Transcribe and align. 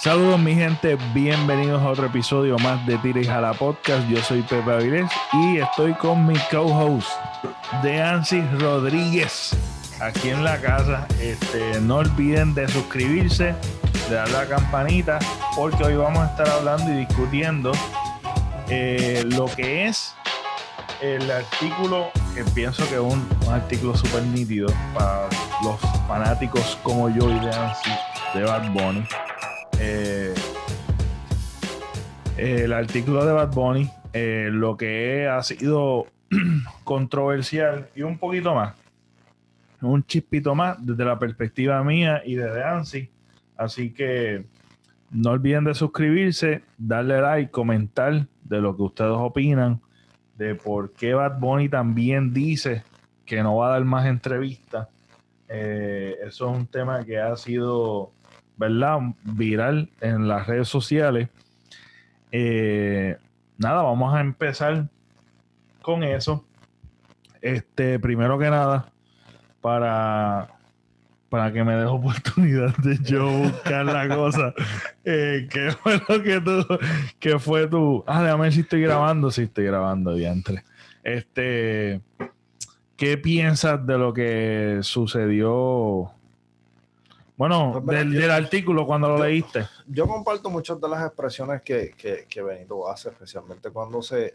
Saludos 0.00 0.40
mi 0.40 0.54
gente, 0.54 0.96
bienvenidos 1.12 1.82
a 1.82 1.90
otro 1.90 2.06
episodio 2.06 2.58
más 2.60 2.86
de 2.86 2.96
Tira 2.96 3.20
y 3.20 3.24
Jala 3.26 3.52
Podcast. 3.52 4.08
Yo 4.08 4.16
soy 4.22 4.40
Pepe 4.40 4.72
Avilés 4.72 5.10
y 5.34 5.58
estoy 5.58 5.92
con 5.92 6.26
mi 6.26 6.38
co-host, 6.50 7.06
Deancy 7.82 8.40
Rodríguez, 8.58 9.54
aquí 10.00 10.30
en 10.30 10.42
la 10.42 10.58
casa. 10.58 11.06
Este, 11.20 11.78
no 11.82 11.96
olviden 11.96 12.54
de 12.54 12.66
suscribirse, 12.68 13.54
de 14.08 14.14
dar 14.14 14.30
la 14.30 14.46
campanita, 14.46 15.18
porque 15.54 15.84
hoy 15.84 15.96
vamos 15.96 16.20
a 16.20 16.30
estar 16.30 16.48
hablando 16.48 16.90
y 16.94 17.04
discutiendo 17.04 17.72
eh, 18.70 19.22
lo 19.26 19.44
que 19.54 19.86
es 19.86 20.14
el 21.02 21.30
artículo, 21.30 22.10
que 22.34 22.42
pienso 22.54 22.88
que 22.88 22.94
es 22.94 23.00
un, 23.00 23.28
artículo 23.52 23.94
súper 23.94 24.22
nítido 24.22 24.72
para 24.94 25.28
los 25.62 25.78
fanáticos 26.08 26.78
como 26.82 27.10
yo 27.10 27.30
y 27.30 27.38
Deancy 27.40 27.90
de 28.32 28.44
Bad 28.44 28.70
Bunny. 28.70 29.04
Eh, 29.82 30.34
el 32.36 32.72
artículo 32.74 33.24
de 33.24 33.32
Bad 33.32 33.52
Bunny, 33.54 33.90
eh, 34.12 34.50
lo 34.52 34.76
que 34.76 35.26
ha 35.26 35.42
sido 35.42 36.06
controversial 36.84 37.88
y 37.94 38.02
un 38.02 38.18
poquito 38.18 38.54
más, 38.54 38.74
un 39.80 40.04
chispito 40.04 40.54
más 40.54 40.84
desde 40.84 41.04
la 41.04 41.18
perspectiva 41.18 41.82
mía 41.82 42.20
y 42.24 42.34
de 42.34 42.62
Ansi. 42.62 43.10
Así 43.56 43.90
que 43.90 44.44
no 45.10 45.30
olviden 45.30 45.64
de 45.64 45.74
suscribirse, 45.74 46.62
darle 46.76 47.22
like, 47.22 47.50
comentar 47.50 48.26
de 48.44 48.60
lo 48.60 48.76
que 48.76 48.82
ustedes 48.82 49.16
opinan, 49.16 49.80
de 50.36 50.54
por 50.56 50.92
qué 50.92 51.14
Bad 51.14 51.38
Bunny 51.40 51.70
también 51.70 52.34
dice 52.34 52.82
que 53.24 53.42
no 53.42 53.56
va 53.56 53.68
a 53.68 53.72
dar 53.72 53.84
más 53.84 54.06
entrevistas. 54.06 54.88
Eh, 55.48 56.16
eso 56.26 56.50
es 56.50 56.56
un 56.58 56.66
tema 56.66 57.02
que 57.02 57.18
ha 57.18 57.34
sido 57.36 58.12
¿verdad? 58.60 59.00
Viral 59.24 59.88
en 60.02 60.28
las 60.28 60.46
redes 60.46 60.68
sociales. 60.68 61.30
Eh, 62.30 63.16
nada, 63.56 63.82
vamos 63.82 64.14
a 64.14 64.20
empezar 64.20 64.86
con 65.80 66.04
eso. 66.04 66.44
Este, 67.40 67.98
primero 67.98 68.38
que 68.38 68.50
nada, 68.50 68.92
para, 69.62 70.48
para 71.30 71.50
que 71.54 71.64
me 71.64 71.74
dé 71.74 71.86
oportunidad 71.86 72.76
de 72.76 72.98
yo 73.02 73.30
buscar 73.30 73.86
la 73.86 74.14
cosa. 74.14 74.54
Eh, 75.02 75.48
¿Qué 75.50 75.70
fue 75.70 75.98
lo 76.08 76.22
que 76.22 76.40
tú, 76.42 76.78
qué 77.18 77.38
fue 77.38 77.66
tú? 77.66 78.04
Ah, 78.06 78.22
déjame 78.22 78.42
ver 78.42 78.52
si 78.52 78.60
estoy 78.60 78.82
grabando. 78.82 79.30
Sí, 79.30 79.44
estoy 79.44 79.64
grabando, 79.64 80.14
diantre. 80.14 80.62
Este, 81.02 82.02
¿qué 82.98 83.16
piensas 83.16 83.84
de 83.86 83.96
lo 83.96 84.12
que 84.12 84.80
sucedió? 84.82 86.12
Bueno, 87.40 87.82
del, 87.86 88.12
yo- 88.12 88.20
del 88.20 88.30
artículo 88.30 88.84
cuando 88.86 89.08
lo 89.08 89.16
yo- 89.18 89.24
leíste. 89.24 89.66
Yo 89.86 90.06
comparto 90.06 90.50
muchas 90.50 90.78
de 90.78 90.88
las 90.90 91.06
expresiones 91.06 91.62
que, 91.62 91.92
que, 91.96 92.26
que 92.28 92.42
Benito 92.42 92.86
hace, 92.86 93.08
especialmente 93.08 93.70
cuando 93.70 94.02
se, 94.02 94.34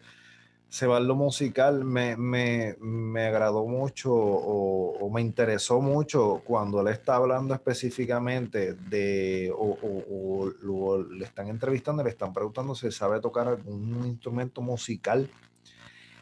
se 0.68 0.88
va 0.88 0.98
en 0.98 1.08
lo 1.08 1.16
musical. 1.16 1.86
Me, 1.86 2.18
me, 2.18 2.76
me 2.80 3.28
agradó 3.28 3.66
mucho 3.68 4.12
o, 4.12 4.98
o 4.98 5.10
me 5.12 5.22
interesó 5.22 5.82
mucho 5.82 6.42
cuando 6.44 6.82
él 6.82 6.88
está 6.88 7.18
hablando 7.18 7.54
específicamente 7.54 8.74
de, 8.74 9.52
o, 9.56 9.78
o- 9.82 10.04
o 10.10 10.46
lo- 10.64 11.04
le 11.08 11.26
están 11.26 11.48
entrevistando, 11.48 12.04
le 12.04 12.10
están 12.10 12.34
preguntando 12.34 12.74
si 12.74 12.92
sabe 12.92 13.20
tocar 13.22 13.48
algún 13.48 14.04
instrumento 14.08 14.62
musical. 14.62 15.30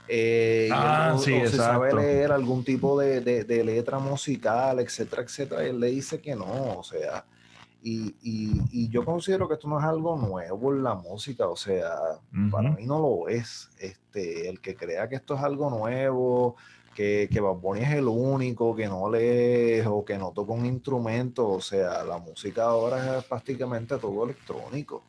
Eh, 0.08 0.70
Ah, 0.72 1.08
él, 1.10 1.16
o- 1.16 1.20
sí, 1.20 1.34
o 1.34 1.48
si 1.50 1.58
sabe 1.58 1.94
leer 2.02 2.32
algún 2.32 2.64
tipo 2.64 3.00
de, 3.00 3.22
de- 3.22 3.44
de 3.44 3.64
letra 3.64 4.00
musical, 4.00 4.80
etcétera, 4.80 5.22
etcétera. 5.24 5.64
Y 5.66 5.70
él 5.70 5.80
le 5.80 5.88
dice 5.88 6.20
que 6.22 6.36
no, 6.36 6.78
o 6.80 6.84
sea, 6.84 7.26
y, 7.82 8.16
y- 8.22 8.62
y 8.72 8.90
yo 8.90 9.04
considero 9.06 9.48
que 9.48 9.56
esto 9.56 9.68
no 9.68 9.80
es 9.80 9.86
algo 9.86 10.16
nuevo 10.18 10.74
en 10.74 10.84
la 10.84 10.96
música, 10.96 11.48
o 11.48 11.56
sea, 11.56 11.92
para 12.52 12.72
mí 12.72 12.86
no 12.86 13.00
lo 13.00 13.28
es. 13.30 13.70
Este, 13.80 14.48
el 14.50 14.60
que 14.62 14.76
crea 14.76 15.08
que 15.10 15.16
esto 15.16 15.36
es 15.36 15.42
algo 15.42 15.70
nuevo, 15.70 16.56
que, 16.96 17.28
que 17.32 17.40
Bad 17.40 17.56
Bunny 17.56 17.82
es 17.82 17.92
el 17.94 18.08
único, 18.08 18.76
que 18.76 18.88
no 18.88 19.10
lee 19.10 19.82
o 19.88 20.06
que 20.06 20.18
no 20.18 20.32
toca 20.32 20.54
un 20.54 20.66
instrumento, 20.66 21.50
o 21.50 21.60
sea, 21.62 22.04
la 22.04 22.18
música 22.20 22.66
ahora 22.66 23.18
es 23.18 23.24
prácticamente 23.24 23.98
todo 23.98 24.24
electrónico. 24.26 25.04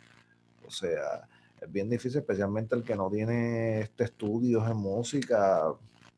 O 0.67 0.71
sea, 0.71 1.29
es 1.65 1.73
bien 1.73 1.89
difícil, 1.89 2.19
especialmente 2.21 2.75
el 2.75 2.83
que 2.85 2.95
no 2.97 3.11
tiene 3.11 3.81
este 3.81 4.05
estudios 4.05 4.69
en 4.69 4.77
música, 4.77 5.63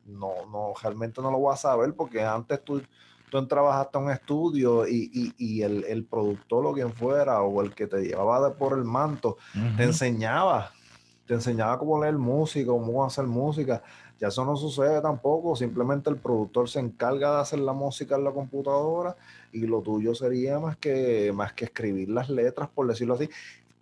no, 0.05 0.29
no, 0.51 0.73
realmente 0.81 1.21
no 1.21 1.31
lo 1.31 1.41
va 1.41 1.53
a 1.53 1.57
saber 1.57 1.93
porque 1.93 2.21
antes 2.23 2.63
tú, 2.63 2.81
tú 3.29 3.37
entrabas 3.37 3.75
hasta 3.85 3.99
un 3.99 4.09
estudio 4.11 4.87
y, 4.87 5.09
y- 5.13 5.33
y 5.37 5.61
el, 5.61 5.83
el 5.85 6.05
productor 6.05 6.65
o 6.65 6.73
quien 6.73 6.93
fuera 6.93 7.41
o 7.41 7.61
el 7.61 7.73
que 7.73 7.87
te 7.87 8.01
llevaba 8.01 8.47
de 8.49 8.55
por 8.55 8.77
el 8.77 8.83
manto 8.83 9.37
te 9.75 9.83
enseñaba, 9.83 10.71
te 11.25 11.33
enseñaba 11.33 11.77
cómo 11.77 12.01
leer 12.01 12.17
música, 12.17 12.67
cómo 12.71 13.03
hacer 13.05 13.25
música. 13.25 13.83
Ya 14.19 14.29
eso 14.29 14.43
no 14.45 14.55
sucede 14.57 14.99
tampoco, 15.01 15.55
simplemente 15.55 16.09
el 16.09 16.17
productor 16.17 16.67
se 16.69 16.79
encarga 16.79 17.35
de 17.35 17.41
hacer 17.41 17.59
la 17.59 17.73
música 17.73 18.15
en 18.15 18.23
la 18.23 18.31
computadora 18.31 19.15
y 19.51 19.67
lo 19.67 19.81
tuyo 19.81 20.15
sería 20.15 20.57
más 20.59 20.75
que, 20.77 21.31
más 21.35 21.53
que 21.53 21.65
escribir 21.65 22.09
las 22.09 22.27
letras, 22.29 22.67
por 22.73 22.87
decirlo 22.87 23.13
así. 23.13 23.29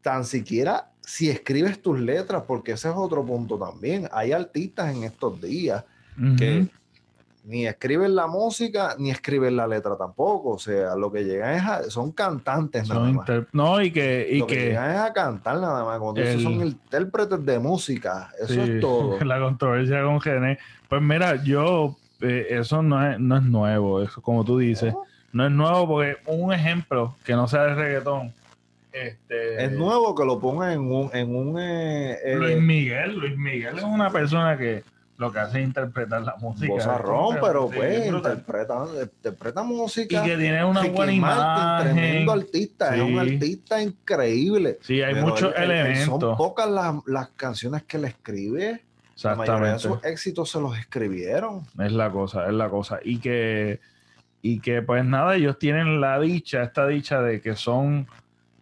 Tan 0.02 0.26
siquiera 0.26 0.92
si 1.06 1.30
escribes 1.30 1.82
tus 1.82 2.00
letras, 2.00 2.44
porque 2.48 2.74
ese 2.74 2.90
es 2.90 2.96
otro 2.96 3.24
punto 3.24 3.58
también. 3.58 4.10
Hay 4.12 4.32
artistas 4.32 4.94
en 4.96 5.04
estos 5.04 5.40
días 5.42 5.84
que 6.38 6.68
ni 7.48 7.68
escriben 7.68 8.16
la 8.16 8.26
música 8.26 8.96
ni 8.98 9.12
escriben 9.12 9.56
la 9.56 9.68
letra 9.68 9.96
tampoco. 9.96 10.52
O 10.52 10.58
sea, 10.60 10.96
lo 10.96 11.12
que 11.12 11.24
llegan 11.24 11.54
es 11.56 11.64
a, 11.64 11.84
son 11.92 12.12
cantantes 12.12 12.88
nada 12.90 13.02
más. 13.02 13.12
inter- 13.12 13.48
No, 13.54 13.80
y 13.82 13.92
que, 13.92 14.28
y 14.32 14.40
Lo 14.40 14.48
que, 14.48 14.56
que 14.56 14.66
llegan 14.70 14.92
es 14.92 14.98
a 14.98 15.14
cantar 15.14 15.60
nada 15.60 15.84
más. 15.86 16.00
Cuando 16.00 16.22
esos 16.22 16.36
el- 16.38 16.42
son 16.44 16.54
intérpretes 16.66 17.46
de 17.46 17.60
música, 17.60 18.32
eso 18.42 18.54
sí, 18.54 18.60
es 18.62 18.80
todo. 18.80 19.20
la 19.24 19.40
controversia 19.40 20.02
con 20.04 20.20
Gené. 20.22 20.58
Pues 20.90 21.02
mira, 21.04 21.36
yo, 21.44 21.96
eh, 22.22 22.48
eso 22.50 22.82
no 22.82 23.06
es, 23.12 23.20
no 23.20 23.38
es 23.38 23.44
nuevo, 23.44 24.02
eso 24.02 24.22
como 24.22 24.44
tú 24.44 24.58
dices, 24.58 24.94
no 25.34 25.46
es 25.46 25.52
nuevo 25.52 25.86
porque 25.88 26.18
un 26.26 26.52
ejemplo 26.54 27.16
que 27.24 27.34
no 27.34 27.48
sea 27.48 27.64
de 27.66 27.76
reggaetón. 27.76 28.34
Este, 28.96 29.66
Es 29.66 29.72
nuevo 29.74 30.16
que 30.16 30.24
lo 30.26 30.40
pongan 30.40 30.72
en 30.72 30.80
un, 30.80 31.10
en 31.14 31.36
un 31.36 31.60
eh, 31.60 32.18
eh, 32.24 32.36
Luis 32.38 32.62
Miguel, 32.62 33.18
Luis 33.20 33.38
Miguel 33.38 33.78
es 33.78 33.84
una 33.84 34.10
persona 34.10 34.58
que 34.58 34.84
lo 35.18 35.32
que 35.32 35.40
hace 35.40 35.60
es 35.62 35.66
interpretar 35.68 36.22
la 36.24 36.36
música. 36.38 36.72
bozarrón, 36.74 37.38
pero 37.42 37.68
sí, 37.70 37.76
pues 37.78 38.06
interpreta, 38.08 38.86
interpreta 39.02 39.64
música. 39.64 40.26
Y 40.26 40.30
que 40.30 40.38
tiene 40.38 40.64
una 40.64 40.82
Ricky 40.82 40.94
buena 40.96 41.14
Martin, 41.22 41.94
tremendo 41.94 42.22
imagen. 42.34 42.40
artista, 42.42 42.96
es 42.96 43.02
un 43.02 43.20
artista 43.20 43.82
increíble. 43.82 44.78
Sí, 44.82 45.02
hay 45.02 45.16
muchos 45.16 45.54
él- 45.58 45.72
él- 45.72 45.96
Son 45.96 45.96
elementos. 45.96 46.38
pocas 46.38 46.70
las, 46.70 46.96
las 47.06 47.30
canciones 47.30 47.84
que 47.84 47.98
le 47.98 48.08
escribe. 48.10 48.82
La 49.24 49.36
mayoría 49.36 49.70
de 49.70 49.76
Exactamente. 49.76 49.80
sus 49.80 50.04
éxitos 50.12 50.52
se 50.52 50.60
los 50.60 50.78
escribieron. 50.78 51.62
Es 51.80 51.92
la 51.94 52.10
cosa, 52.12 52.48
es 52.48 52.54
la 52.54 52.70
cosa. 52.70 53.00
Y 53.04 53.20
que, 53.20 53.80
y 54.42 54.60
que 54.60 54.82
pues 54.82 55.06
nada, 55.06 55.36
ellos 55.36 55.58
tienen 55.58 56.02
la 56.02 56.20
dicha, 56.20 56.64
esta 56.64 56.86
dicha 56.88 57.22
de 57.22 57.40
que 57.40 57.56
son, 57.56 58.08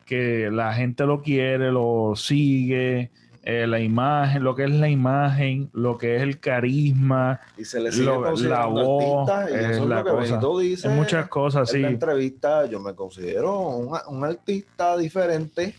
que 0.05 0.49
la 0.51 0.73
gente 0.73 1.05
lo 1.05 1.21
quiere, 1.21 1.71
lo 1.71 2.13
sigue, 2.15 3.11
eh, 3.43 3.67
la 3.67 3.79
imagen, 3.79 4.43
lo 4.43 4.55
que 4.55 4.63
es 4.63 4.71
la 4.71 4.87
imagen, 4.89 5.69
lo 5.73 5.97
que 5.97 6.15
es 6.15 6.21
el 6.21 6.39
carisma, 6.39 7.41
Y 7.57 7.65
se 7.65 7.79
le 7.81 7.91
sigue 7.91 8.05
Lo- 8.05 8.35
la 8.35 8.65
voz, 8.67 9.29
artista. 9.29 9.51
Y 9.51 9.53
es 9.65 9.71
eso 9.71 9.83
es 9.83 9.89
la 9.89 9.95
lo 9.97 10.03
que 10.05 10.09
cosa. 10.11 10.39
Dice. 10.61 10.87
hay 10.87 10.95
muchas 10.95 11.27
cosas, 11.27 11.73
En 11.73 11.81
la 11.81 11.87
sí, 11.89 11.93
entrevista 11.93 12.65
yo 12.67 12.79
me 12.79 12.93
considero 12.95 13.59
un, 13.59 13.97
un 14.07 14.23
artista 14.23 14.97
diferente. 14.97 15.75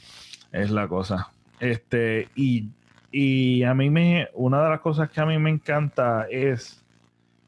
es 0.52 0.70
la 0.70 0.86
cosa. 0.88 1.30
Este, 1.60 2.28
y, 2.34 2.68
y 3.10 3.62
a 3.62 3.72
mí 3.74 3.88
me, 3.88 4.28
una 4.34 4.62
de 4.62 4.70
las 4.70 4.80
cosas 4.80 5.08
que 5.08 5.20
a 5.20 5.26
mí 5.26 5.38
me 5.38 5.48
encanta 5.50 6.26
es, 6.30 6.84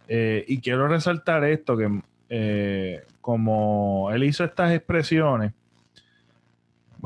eh, 0.08 0.44
y 0.48 0.60
quiero 0.60 0.88
resaltar 0.88 1.44
esto, 1.44 1.76
que 1.76 2.00
eh, 2.30 3.02
como 3.20 4.10
él 4.12 4.24
hizo 4.24 4.44
estas 4.44 4.72
expresiones, 4.72 5.52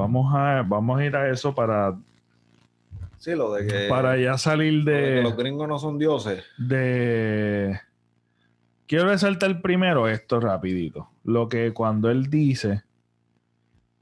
vamos 0.01 0.33
a, 0.35 0.63
vamos 0.67 0.99
a 1.01 1.05
ir 1.05 1.15
a 1.17 1.31
eso 1.31 1.55
para, 1.55 1.97
Sí, 3.19 3.35
lo 3.35 3.53
de 3.53 3.67
que, 3.67 3.87
para 3.89 4.17
ya 4.17 4.37
salir 4.39 4.73
lo 4.85 4.91
de 4.91 5.15
que 5.17 5.23
los 5.23 5.37
gringos 5.37 5.69
no 5.69 5.79
son 5.79 5.99
dioses. 5.99 6.45
de... 6.59 7.79
Quiero 8.87 9.05
resaltar 9.09 9.61
primero 9.63 10.09
esto 10.09 10.41
rapidito. 10.41 11.09
Lo 11.25 11.49
que 11.49 11.73
cuando 11.73 12.11
él 12.11 12.29
dice 12.29 12.83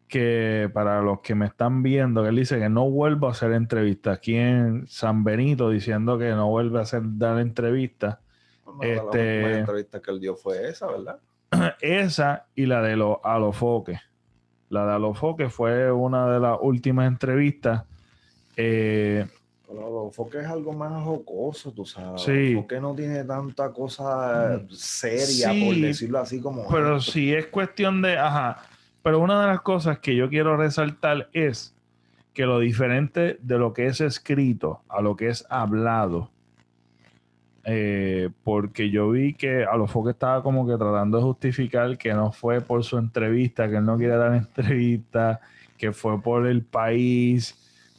que 0.06 0.70
para 0.72 1.02
los 1.02 1.20
que 1.20 1.34
me 1.34 1.44
están 1.44 1.82
viendo, 1.82 2.22
que 2.22 2.30
él 2.30 2.36
dice 2.36 2.58
que 2.58 2.70
no 2.70 2.88
vuelvo 2.88 3.28
a 3.28 3.32
hacer 3.32 3.52
entrevistas. 3.52 4.16
Aquí 4.16 4.36
en 4.36 4.86
San 4.88 5.24
Benito 5.24 5.68
diciendo 5.68 6.16
que 6.16 6.30
no 6.30 6.48
vuelve 6.48 6.78
a 6.78 6.82
hacer 6.82 7.02
dar 7.04 7.38
entrevistas. 7.38 8.18
Las 8.80 8.88
Este- 8.88 9.38
últimas 9.40 9.58
entrevistas 9.58 10.00
que 10.00 10.10
él 10.10 10.20
dio 10.20 10.36
fue 10.36 10.68
esa, 10.70 10.86
¿verdad? 10.86 11.18
Esa 11.82 12.46
y 12.54 12.64
la 12.66 12.80
de 12.80 12.96
los 12.96 13.18
Alofoque. 13.24 14.00
La 14.70 14.86
de 14.86 14.92
Alofoque 14.92 15.48
fue 15.48 15.90
una 15.90 16.30
de 16.30 16.40
las 16.40 16.58
últimas 16.60 17.06
entrevistas. 17.08 17.84
Eh, 18.56 19.26
Pero 19.66 20.06
Enfoque 20.06 20.40
es 20.40 20.46
algo 20.46 20.72
más 20.72 21.02
jocoso, 21.04 21.72
tú 21.72 21.84
sabes. 21.86 22.22
Sí. 22.22 22.52
Enfoque 22.52 22.80
no 22.80 22.94
tiene 22.94 23.24
tanta 23.24 23.70
cosa 23.72 24.60
seria, 24.70 25.50
Sí, 25.52 25.64
por 25.66 25.76
decirlo 25.76 26.18
así 26.18 26.40
como. 26.40 26.66
pero 26.68 26.96
esto. 26.96 27.12
si 27.12 27.32
es 27.34 27.46
cuestión 27.46 28.02
de, 28.02 28.18
ajá, 28.18 28.62
Pero 29.02 29.20
una 29.20 29.40
de 29.40 29.46
las 29.46 29.60
cosas 29.62 29.98
que 30.00 30.14
yo 30.16 30.28
quiero 30.28 30.56
resaltar 30.56 31.28
es 31.32 31.74
que 32.34 32.44
lo 32.46 32.58
diferente 32.60 33.38
de 33.42 33.58
lo 33.58 33.72
que 33.72 33.86
es 33.86 34.00
escrito 34.00 34.80
a 34.88 35.00
lo 35.00 35.16
que 35.16 35.28
es 35.28 35.46
hablado, 35.50 36.30
eh, 37.70 38.30
porque 38.44 38.88
yo 38.88 39.10
vi 39.10 39.34
que 39.34 39.66
a 39.66 39.76
lo 39.76 39.86
que 39.86 40.10
estaba 40.10 40.42
como 40.42 40.66
que 40.66 40.78
tratando 40.78 41.18
de 41.18 41.24
justificar 41.24 41.98
que 41.98 42.14
no 42.14 42.32
fue 42.32 42.62
por 42.62 42.82
su 42.82 42.96
entrevista, 42.96 43.68
que 43.68 43.76
él 43.76 43.84
no 43.84 43.98
quiere 43.98 44.16
dar 44.16 44.34
entrevista, 44.36 45.40
que 45.76 45.92
fue 45.92 46.18
por 46.22 46.46
el 46.46 46.64
país, 46.64 47.54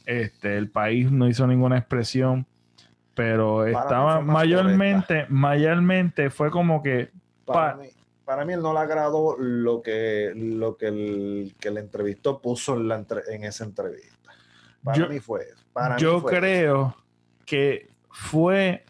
este, 0.06 0.56
el 0.56 0.70
país 0.70 1.12
no 1.12 1.28
hizo 1.28 1.46
ninguna 1.46 1.78
expresión, 1.78 2.48
pero 3.14 3.64
estaba 3.64 4.20
mayormente, 4.20 5.26
mayormente 5.28 6.30
fue 6.30 6.50
como 6.50 6.82
que... 6.82 7.12
Para, 7.44 7.76
mí, 7.76 7.86
para 8.24 8.44
mí 8.44 8.54
él 8.54 8.62
no 8.62 8.72
le 8.72 8.80
agradó 8.80 9.36
lo 9.38 9.82
que, 9.82 10.32
lo 10.34 10.76
que 10.76 10.88
el 10.88 11.54
que 11.60 11.70
le 11.70 11.78
entrevistó 11.78 12.40
puso 12.40 12.74
en, 12.74 12.88
la 12.88 13.04
en 13.28 13.44
esa 13.44 13.62
entrevista. 13.62 14.32
Para 14.82 15.06
mí 15.06 15.20
fue 15.20 15.42
eso. 15.42 15.96
yo 15.98 16.24
creo 16.24 16.96
que 17.46 17.88
fue 18.10 18.84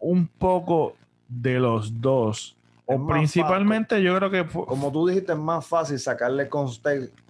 un 0.00 0.26
poco 0.26 0.96
de 1.28 1.60
los 1.60 2.00
dos. 2.00 2.56
o 2.86 3.06
principalmente 3.06 4.02
yo 4.02 4.16
creo 4.16 4.30
que... 4.30 4.46
Como 4.46 4.90
tú 4.90 5.06
dijiste, 5.06 5.32
es 5.32 5.38
más 5.38 5.66
fácil 5.66 5.98
sacarle 5.98 6.48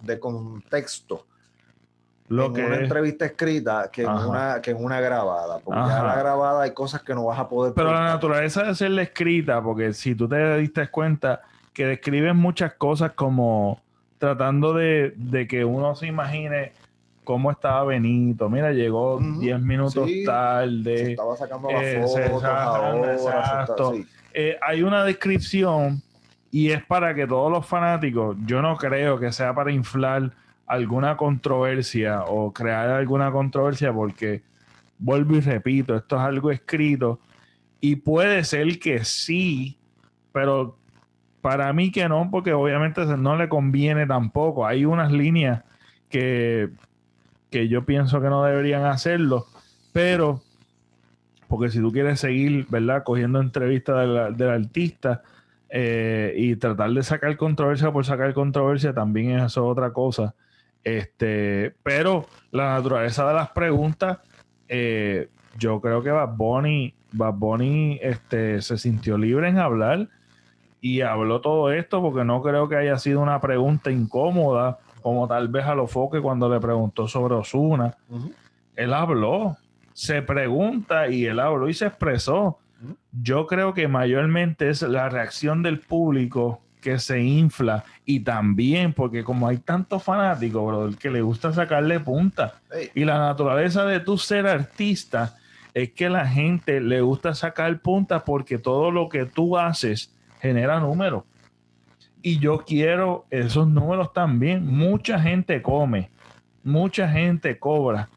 de 0.02 0.18
contexto 0.18 1.26
lo 2.28 2.46
en 2.46 2.52
que 2.54 2.64
una 2.64 2.76
entrevista 2.76 3.26
escrita 3.26 3.90
que 3.92 4.02
en, 4.02 4.10
una, 4.10 4.62
que 4.62 4.70
en 4.70 4.82
una 4.82 5.00
grabada. 5.00 5.58
Porque 5.58 5.80
ya 5.80 6.02
la 6.02 6.16
grabada 6.16 6.62
hay 6.62 6.72
cosas 6.72 7.02
que 7.02 7.12
no 7.12 7.24
vas 7.24 7.38
a 7.40 7.48
poder... 7.48 7.74
Pero 7.74 7.92
la 7.92 8.04
naturaleza 8.04 8.62
de 8.62 8.70
hacerla 8.70 9.02
escrita, 9.02 9.60
porque 9.60 9.92
si 9.92 10.14
tú 10.14 10.28
te 10.28 10.56
diste 10.58 10.88
cuenta 10.88 11.42
que 11.72 11.86
describen 11.86 12.36
muchas 12.36 12.74
cosas 12.74 13.12
como 13.12 13.80
tratando 14.18 14.74
de, 14.74 15.12
de 15.16 15.48
que 15.48 15.64
uno 15.64 15.96
se 15.96 16.06
imagine 16.06 16.72
cómo 17.24 17.50
estaba 17.50 17.84
Benito. 17.84 18.48
Mira, 18.48 18.72
llegó 18.72 19.18
10 19.20 19.60
minutos 19.60 20.08
tarde. 20.24 21.12
estaba 21.12 21.36
sacando 21.36 21.70
la 21.70 23.66
foto, 23.66 23.94
eh, 24.32 24.56
hay 24.62 24.82
una 24.82 25.04
descripción 25.04 26.02
y 26.50 26.70
es 26.70 26.84
para 26.84 27.14
que 27.14 27.26
todos 27.26 27.50
los 27.50 27.66
fanáticos, 27.66 28.36
yo 28.46 28.62
no 28.62 28.76
creo 28.76 29.18
que 29.18 29.32
sea 29.32 29.54
para 29.54 29.72
inflar 29.72 30.32
alguna 30.66 31.16
controversia 31.16 32.22
o 32.24 32.52
crear 32.52 32.90
alguna 32.90 33.32
controversia 33.32 33.92
porque, 33.92 34.42
vuelvo 34.98 35.36
y 35.36 35.40
repito, 35.40 35.96
esto 35.96 36.16
es 36.16 36.22
algo 36.22 36.50
escrito 36.50 37.18
y 37.80 37.96
puede 37.96 38.44
ser 38.44 38.78
que 38.78 39.04
sí, 39.04 39.78
pero 40.32 40.76
para 41.40 41.72
mí 41.72 41.90
que 41.90 42.08
no, 42.08 42.28
porque 42.30 42.52
obviamente 42.52 43.04
no 43.16 43.36
le 43.36 43.48
conviene 43.48 44.06
tampoco. 44.06 44.66
Hay 44.66 44.84
unas 44.84 45.10
líneas 45.10 45.62
que 46.08 46.70
que 47.50 47.68
yo 47.68 47.84
pienso 47.84 48.20
que 48.20 48.28
no 48.28 48.44
deberían 48.44 48.84
hacerlo, 48.84 49.46
pero 49.92 50.40
porque 51.50 51.68
si 51.68 51.80
tú 51.80 51.90
quieres 51.90 52.20
seguir, 52.20 52.66
¿verdad? 52.68 53.02
Cogiendo 53.02 53.40
entrevistas 53.40 54.36
del, 54.36 54.48
artista 54.48 55.22
eh, 55.68 56.32
y 56.36 56.54
tratar 56.54 56.90
de 56.92 57.02
sacar 57.02 57.36
controversia 57.36 57.90
por 57.90 58.06
sacar 58.06 58.32
controversia, 58.34 58.94
también 58.94 59.32
es 59.32 59.46
eso 59.46 59.66
otra 59.66 59.92
cosa. 59.92 60.36
Este, 60.84 61.74
pero 61.82 62.26
la 62.52 62.74
naturaleza 62.74 63.26
de 63.26 63.34
las 63.34 63.50
preguntas, 63.50 64.18
eh, 64.68 65.28
yo 65.58 65.80
creo 65.80 66.04
que 66.04 66.12
Bad 66.12 66.36
Bunny, 66.36 66.94
Bad 67.10 67.34
Bunny 67.34 67.98
este, 68.00 68.62
se 68.62 68.78
sintió 68.78 69.18
libre 69.18 69.48
en 69.48 69.58
hablar 69.58 70.08
y 70.80 71.00
habló 71.00 71.40
todo 71.40 71.72
esto 71.72 72.00
porque 72.00 72.24
no 72.24 72.42
creo 72.42 72.68
que 72.68 72.76
haya 72.76 72.96
sido 72.96 73.20
una 73.20 73.40
pregunta 73.40 73.90
incómoda 73.90 74.78
como 75.02 75.26
tal 75.26 75.48
vez 75.48 75.64
a 75.64 75.74
lo 75.74 75.86
foque 75.86 76.20
cuando 76.20 76.48
le 76.48 76.60
preguntó 76.60 77.08
sobre 77.08 77.34
Osuna. 77.34 77.96
Él 78.76 78.92
habló, 78.92 79.56
se 79.92 80.22
pregunta 80.22 81.08
y 81.08 81.26
él 81.26 81.40
habló 81.40 81.68
y 81.68 81.74
se 81.74 81.86
expresó. 81.86 82.58
Yo 83.12 83.46
creo 83.46 83.74
que 83.74 83.88
mayormente 83.88 84.70
es 84.70 84.82
la 84.82 85.08
reacción 85.08 85.62
del 85.62 85.80
público 85.80 86.62
que 86.80 86.98
se 86.98 87.20
infla 87.20 87.84
y 88.06 88.20
también 88.20 88.94
porque 88.94 89.22
como 89.22 89.46
hay 89.46 89.58
tantos 89.58 90.02
fanáticos, 90.02 90.66
bro, 90.66 90.90
que 90.98 91.10
le 91.10 91.20
gusta 91.20 91.52
sacarle 91.52 92.00
punta. 92.00 92.54
Y 92.94 93.04
la 93.04 93.18
naturaleza 93.18 93.84
de 93.84 94.00
tu 94.00 94.16
ser 94.16 94.46
artista 94.46 95.36
es 95.74 95.92
que 95.92 96.08
la 96.08 96.26
gente 96.26 96.80
le 96.80 97.00
gusta 97.02 97.34
sacar 97.34 97.80
punta 97.80 98.24
porque 98.24 98.58
todo 98.58 98.90
lo 98.90 99.08
que 99.08 99.26
tú 99.26 99.58
haces 99.58 100.14
genera 100.40 100.80
números 100.80 101.24
y 102.22 102.38
yo 102.38 102.64
quiero 102.66 103.26
esos 103.30 103.68
números 103.68 104.12
también. 104.12 104.66
Mucha 104.66 105.18
gente 105.20 105.62
come, 105.62 106.10
mucha 106.62 107.08
gente 107.08 107.58
cobra 107.58 108.08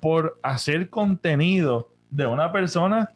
por 0.00 0.38
hacer 0.42 0.88
contenido 0.88 1.88
de 2.10 2.26
una 2.26 2.52
persona 2.52 3.10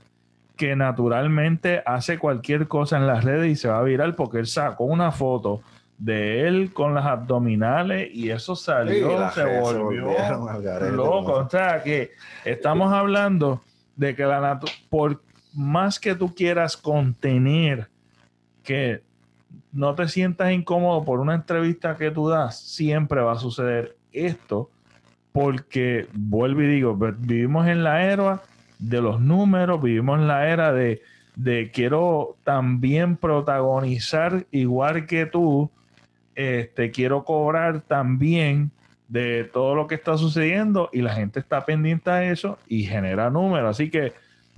que 0.56 0.76
naturalmente 0.76 1.82
hace 1.84 2.18
cualquier 2.18 2.68
cosa 2.68 2.96
en 2.96 3.06
las 3.06 3.24
redes 3.24 3.52
y 3.52 3.56
se 3.56 3.68
va 3.68 3.78
a 3.78 3.82
viral 3.82 4.14
porque 4.14 4.38
él 4.38 4.46
sacó 4.46 4.84
una 4.84 5.10
foto 5.10 5.62
de 5.98 6.46
él 6.46 6.72
con 6.72 6.94
las 6.94 7.06
abdominales 7.06 8.10
y 8.12 8.30
eso 8.30 8.54
salió, 8.54 9.30
se 9.30 9.60
volvió 9.60 10.12
loco. 10.92 11.32
O 11.32 11.48
sea 11.48 11.82
que 11.82 12.12
estamos 12.44 12.92
hablando 12.92 13.62
de 13.96 14.14
que 14.14 14.24
la 14.24 14.60
por 14.88 15.22
más 15.54 15.98
que 15.98 16.14
tú 16.14 16.34
quieras 16.34 16.76
contener 16.76 17.88
que 18.62 19.02
no 19.72 19.94
te 19.94 20.08
sientas 20.08 20.52
incómodo 20.52 21.04
por 21.04 21.20
una 21.20 21.34
entrevista 21.34 21.96
que 21.96 22.10
tú 22.10 22.28
das, 22.28 22.60
siempre 22.60 23.20
va 23.20 23.32
a 23.32 23.38
suceder 23.38 23.96
esto, 24.12 24.70
porque 25.32 26.06
vuelvo 26.12 26.62
y 26.62 26.66
digo, 26.68 26.96
vivimos 27.18 27.66
en 27.66 27.82
la 27.82 28.04
era 28.04 28.42
de 28.78 29.00
los 29.00 29.20
números, 29.20 29.82
vivimos 29.82 30.20
en 30.20 30.28
la 30.28 30.48
era 30.48 30.72
de, 30.72 31.02
de 31.36 31.70
quiero 31.72 32.36
también 32.44 33.16
protagonizar 33.16 34.46
igual 34.50 35.06
que 35.06 35.26
tú, 35.26 35.70
este, 36.34 36.90
quiero 36.90 37.24
cobrar 37.24 37.80
también 37.80 38.70
de 39.08 39.44
todo 39.44 39.74
lo 39.74 39.86
que 39.86 39.94
está 39.94 40.16
sucediendo 40.16 40.88
y 40.92 41.02
la 41.02 41.14
gente 41.14 41.38
está 41.40 41.64
pendiente 41.64 42.10
a 42.10 42.24
eso 42.24 42.58
y 42.66 42.84
genera 42.84 43.30
números. 43.30 43.70
Así 43.70 43.90
que 43.90 44.12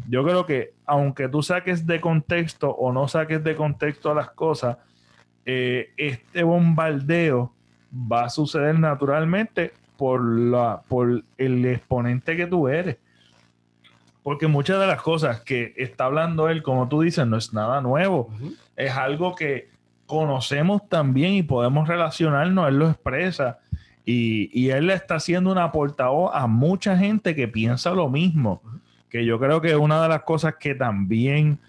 yo 0.08 0.24
creo 0.24 0.46
que 0.46 0.72
aunque 0.84 1.28
tú 1.28 1.42
saques 1.42 1.86
de 1.86 2.00
contexto 2.00 2.70
o 2.70 2.92
no 2.92 3.08
saques 3.08 3.42
de 3.42 3.56
contexto 3.56 4.14
las 4.14 4.30
cosas, 4.30 4.78
eh, 5.46 5.92
este 5.96 6.42
bombardeo 6.42 7.52
va 7.94 8.24
a 8.24 8.30
suceder 8.30 8.78
naturalmente 8.78 9.72
por, 9.96 10.22
la, 10.22 10.82
por 10.88 11.22
el 11.38 11.64
exponente 11.64 12.36
que 12.36 12.46
tú 12.46 12.68
eres. 12.68 12.98
Porque 14.24 14.48
muchas 14.48 14.80
de 14.80 14.88
las 14.88 15.00
cosas 15.00 15.40
que 15.42 15.72
está 15.76 16.06
hablando 16.06 16.48
él, 16.48 16.64
como 16.64 16.88
tú 16.88 17.02
dices, 17.02 17.24
no 17.28 17.36
es 17.36 17.54
nada 17.54 17.80
nuevo. 17.80 18.28
Es 18.74 18.90
algo 18.90 19.36
que 19.36 19.70
conocemos 20.06 20.88
también 20.88 21.34
y 21.34 21.44
podemos 21.44 21.86
relacionarnos. 21.86 22.68
Él 22.68 22.80
lo 22.80 22.90
expresa. 22.90 23.60
Y, 24.04 24.50
y, 24.52 24.70
él 24.70 24.90
está 24.90 25.16
haciendo 25.16 25.52
una 25.52 25.70
portavoz 25.70 26.32
a 26.34 26.48
mucha 26.48 26.98
gente 26.98 27.36
que 27.36 27.46
piensa 27.46 27.92
lo 27.92 28.08
mismo. 28.08 28.62
Que 29.08 29.24
yo 29.24 29.38
creo 29.38 29.60
que 29.60 29.76
una 29.76 30.02
de 30.02 30.08
las 30.08 30.22
cosas 30.22 30.56
que 30.58 30.74
también 30.74 31.60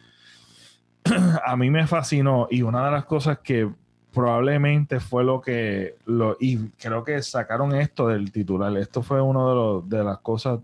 a 1.45 1.55
mí 1.55 1.69
me 1.69 1.87
fascinó 1.87 2.47
y 2.49 2.61
una 2.61 2.85
de 2.85 2.91
las 2.91 3.05
cosas 3.05 3.39
que 3.39 3.69
probablemente 4.13 4.99
fue 4.99 5.23
lo 5.23 5.41
que 5.41 5.95
lo 6.05 6.37
y 6.39 6.69
creo 6.79 7.03
que 7.03 7.21
sacaron 7.21 7.75
esto 7.75 8.07
del 8.07 8.31
titular. 8.31 8.75
Esto 8.77 9.03
fue 9.03 9.21
uno 9.21 9.49
de, 9.49 9.55
los, 9.55 9.89
de 9.89 10.03
las 10.03 10.19
cosas 10.19 10.59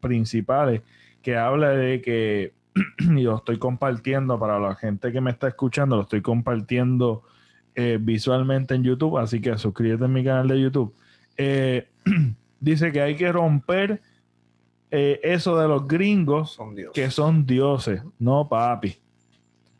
principales 0.00 0.82
que 1.22 1.36
habla 1.36 1.70
de 1.70 2.00
que 2.00 2.52
y 2.98 3.22
lo 3.22 3.36
estoy 3.36 3.58
compartiendo 3.58 4.38
para 4.38 4.58
la 4.58 4.74
gente 4.74 5.12
que 5.12 5.20
me 5.20 5.30
está 5.30 5.48
escuchando, 5.48 5.96
lo 5.96 6.02
estoy 6.02 6.22
compartiendo 6.22 7.22
eh, 7.74 7.98
visualmente 8.00 8.74
en 8.74 8.84
YouTube, 8.84 9.18
así 9.18 9.40
que 9.40 9.56
suscríbete 9.58 10.04
en 10.04 10.12
mi 10.12 10.24
canal 10.24 10.48
de 10.48 10.60
YouTube. 10.60 10.94
Eh, 11.36 11.88
dice 12.60 12.92
que 12.92 13.00
hay 13.00 13.16
que 13.16 13.30
romper 13.32 14.00
eh, 14.90 15.20
eso 15.22 15.56
de 15.58 15.68
los 15.68 15.86
gringos 15.86 16.58
que 16.92 17.10
son 17.10 17.46
dioses, 17.46 18.02
no 18.18 18.48
papi. 18.48 19.01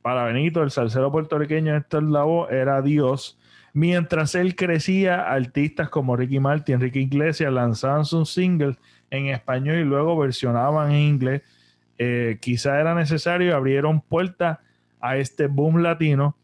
Para 0.02 0.24
Benito, 0.24 0.64
el 0.64 0.72
salsero 0.72 1.12
puertorriqueño 1.12 1.76
Héctor 1.76 2.02
Lavoe 2.02 2.52
era 2.52 2.82
Dios. 2.82 3.38
Mientras 3.72 4.34
él 4.34 4.56
crecía, 4.56 5.32
artistas 5.32 5.88
como 5.88 6.16
Ricky 6.16 6.40
Martin, 6.40 6.74
Enrique 6.74 6.98
Iglesias 6.98 7.52
lanzaban 7.52 8.04
sus 8.04 8.32
singles 8.32 8.76
en 9.10 9.26
español 9.26 9.76
y 9.76 9.84
luego 9.84 10.18
versionaban 10.18 10.90
en 10.90 11.00
inglés. 11.00 11.42
Eh, 11.98 12.38
quizá 12.40 12.80
era 12.80 12.96
necesario, 12.96 13.54
abrieron 13.54 14.00
puertas 14.00 14.58
a 15.00 15.16
este 15.16 15.46
boom 15.46 15.82
latino, 15.82 16.34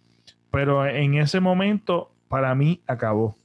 pero 0.53 0.87
en 0.87 1.15
ese 1.15 1.41
momento 1.41 2.13
para 2.29 2.55
mí 2.55 2.81
acabó. 2.87 3.37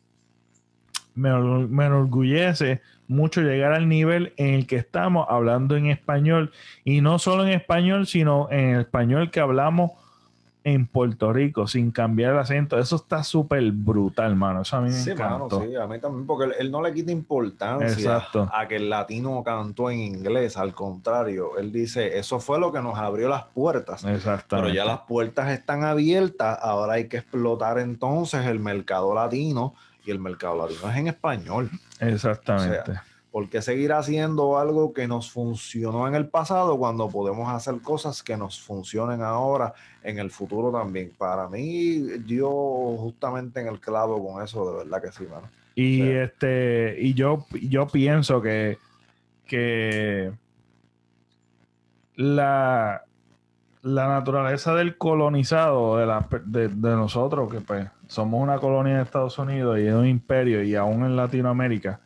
Me, 1.16 1.32
me, 1.68 1.86
enorgullece 1.86 2.82
mucho 3.08 3.42
llegar 3.42 3.74
al 3.74 3.88
nivel 3.88 4.34
en 4.38 4.54
el 4.54 4.68
que 4.68 4.78
estamos 4.78 5.26
hablando 5.30 5.76
en 5.76 5.88
español 5.88 6.52
y 6.84 7.02
no 7.02 7.20
solo 7.20 7.46
en 7.46 7.54
español, 7.54 8.08
sino 8.08 8.48
en 8.52 8.76
el 8.76 8.82
español 8.82 9.30
que 9.30 9.40
hablamos 9.40 9.92
en 10.66 10.88
Puerto 10.88 11.34
Rico 11.34 11.68
sin 11.68 11.92
cambiar 11.92 12.34
el 12.34 12.40
acento, 12.40 12.80
eso 12.80 12.96
está 12.96 13.24
súper 13.24 13.72
brutal, 13.72 14.36
mano. 14.36 14.62
Eso 14.62 14.78
a 14.78 14.82
mí 14.82 14.90
me 14.90 14.94
Sí, 14.94 15.14
mano, 15.14 15.50
sí, 15.50 15.76
a 15.76 15.88
mí 15.88 16.00
también, 16.00 16.26
porque 16.26 16.46
él, 16.46 16.54
él 16.60 16.72
no 16.72 16.82
le 16.82 16.94
quita 16.94 17.12
importancia 17.12 17.88
Exacto. 17.88 18.50
a 18.52 18.68
que 18.68 18.78
el 18.78 18.90
latino 18.90 19.44
cantó 19.44 19.90
en 19.90 20.00
inglés, 20.00 20.56
al 20.58 20.74
contrario, 20.74 21.58
él 21.58 21.72
dice, 21.72 22.18
eso 22.18 22.40
fue 22.40 22.60
lo 22.60 22.72
que 22.72 22.82
nos 22.82 22.98
abrió 22.98 23.28
las 23.28 23.44
puertas. 23.46 24.06
Pero 24.48 24.70
ya 24.70 24.86
las 24.86 25.00
puertas 25.02 25.52
están 25.52 25.84
abiertas, 25.84 26.60
ahora 26.62 26.94
hay 26.94 27.08
que 27.08 27.18
explotar 27.18 27.80
entonces 27.80 28.46
el 28.46 28.60
mercado 28.60 29.14
latino 29.14 29.76
y 30.06 30.12
el 30.12 30.20
mercado 30.20 30.56
latino 30.58 30.90
es 30.90 30.98
en 30.98 31.08
español. 31.08 31.70
Exactamente. 32.00 32.92
O 32.92 33.13
¿Por 33.34 33.50
qué 33.50 33.64
seguir 33.64 33.92
haciendo 33.94 34.60
algo 34.60 34.94
que 34.94 35.08
nos 35.08 35.32
funcionó 35.32 36.08
en 36.08 36.14
el 36.14 36.28
pasado 36.28 36.78
cuando 36.78 37.10
podemos 37.10 37.52
hacer 37.52 37.82
cosas 37.82 38.22
que 38.22 38.38
nos 38.38 38.62
funcionen 38.62 39.24
ahora 39.24 39.74
en 40.04 40.20
el 40.20 40.30
futuro 40.30 40.72
también? 40.72 41.12
Para 41.18 41.50
mí, 41.50 41.98
dio 42.20 42.52
justamente 42.52 43.60
en 43.60 43.70
el 43.70 43.80
clavo 43.80 44.24
con 44.24 44.44
eso, 44.44 44.70
de 44.70 44.78
verdad 44.84 45.02
que 45.02 45.12
sí, 45.12 45.24
mano. 45.24 45.50
y 45.74 46.04
este, 46.04 46.96
y 47.00 47.16
yo, 47.16 47.48
yo 47.60 47.88
pienso 47.88 48.40
que, 48.40 48.78
que 49.48 50.32
la, 52.16 53.02
la 53.82 54.08
naturaleza 54.10 54.76
del 54.76 54.96
colonizado, 54.96 55.98
de, 55.98 56.06
la, 56.06 56.28
de, 56.46 56.68
de 56.68 56.90
nosotros, 56.92 57.52
que 57.52 57.62
pues 57.62 57.88
somos 58.06 58.44
una 58.44 58.60
colonia 58.60 58.98
de 58.98 59.02
Estados 59.02 59.40
Unidos 59.40 59.80
y 59.80 59.88
es 59.88 59.94
un 59.96 60.06
imperio, 60.06 60.62
y 60.62 60.76
aún 60.76 61.04
en 61.04 61.16
Latinoamérica, 61.16 62.00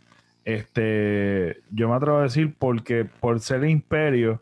este, 0.48 1.58
yo 1.72 1.90
me 1.90 1.96
atrevo 1.96 2.20
a 2.20 2.24
decir 2.24 2.56
porque 2.58 3.04
por 3.04 3.42
ser 3.42 3.66
imperio, 3.66 4.40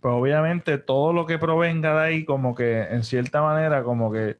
pues 0.00 0.14
obviamente 0.14 0.78
todo 0.78 1.12
lo 1.12 1.26
que 1.26 1.38
provenga 1.38 1.94
de 1.94 2.06
ahí, 2.06 2.24
como 2.24 2.54
que 2.54 2.80
en 2.84 3.04
cierta 3.04 3.42
manera, 3.42 3.82
como 3.82 4.10
que 4.10 4.36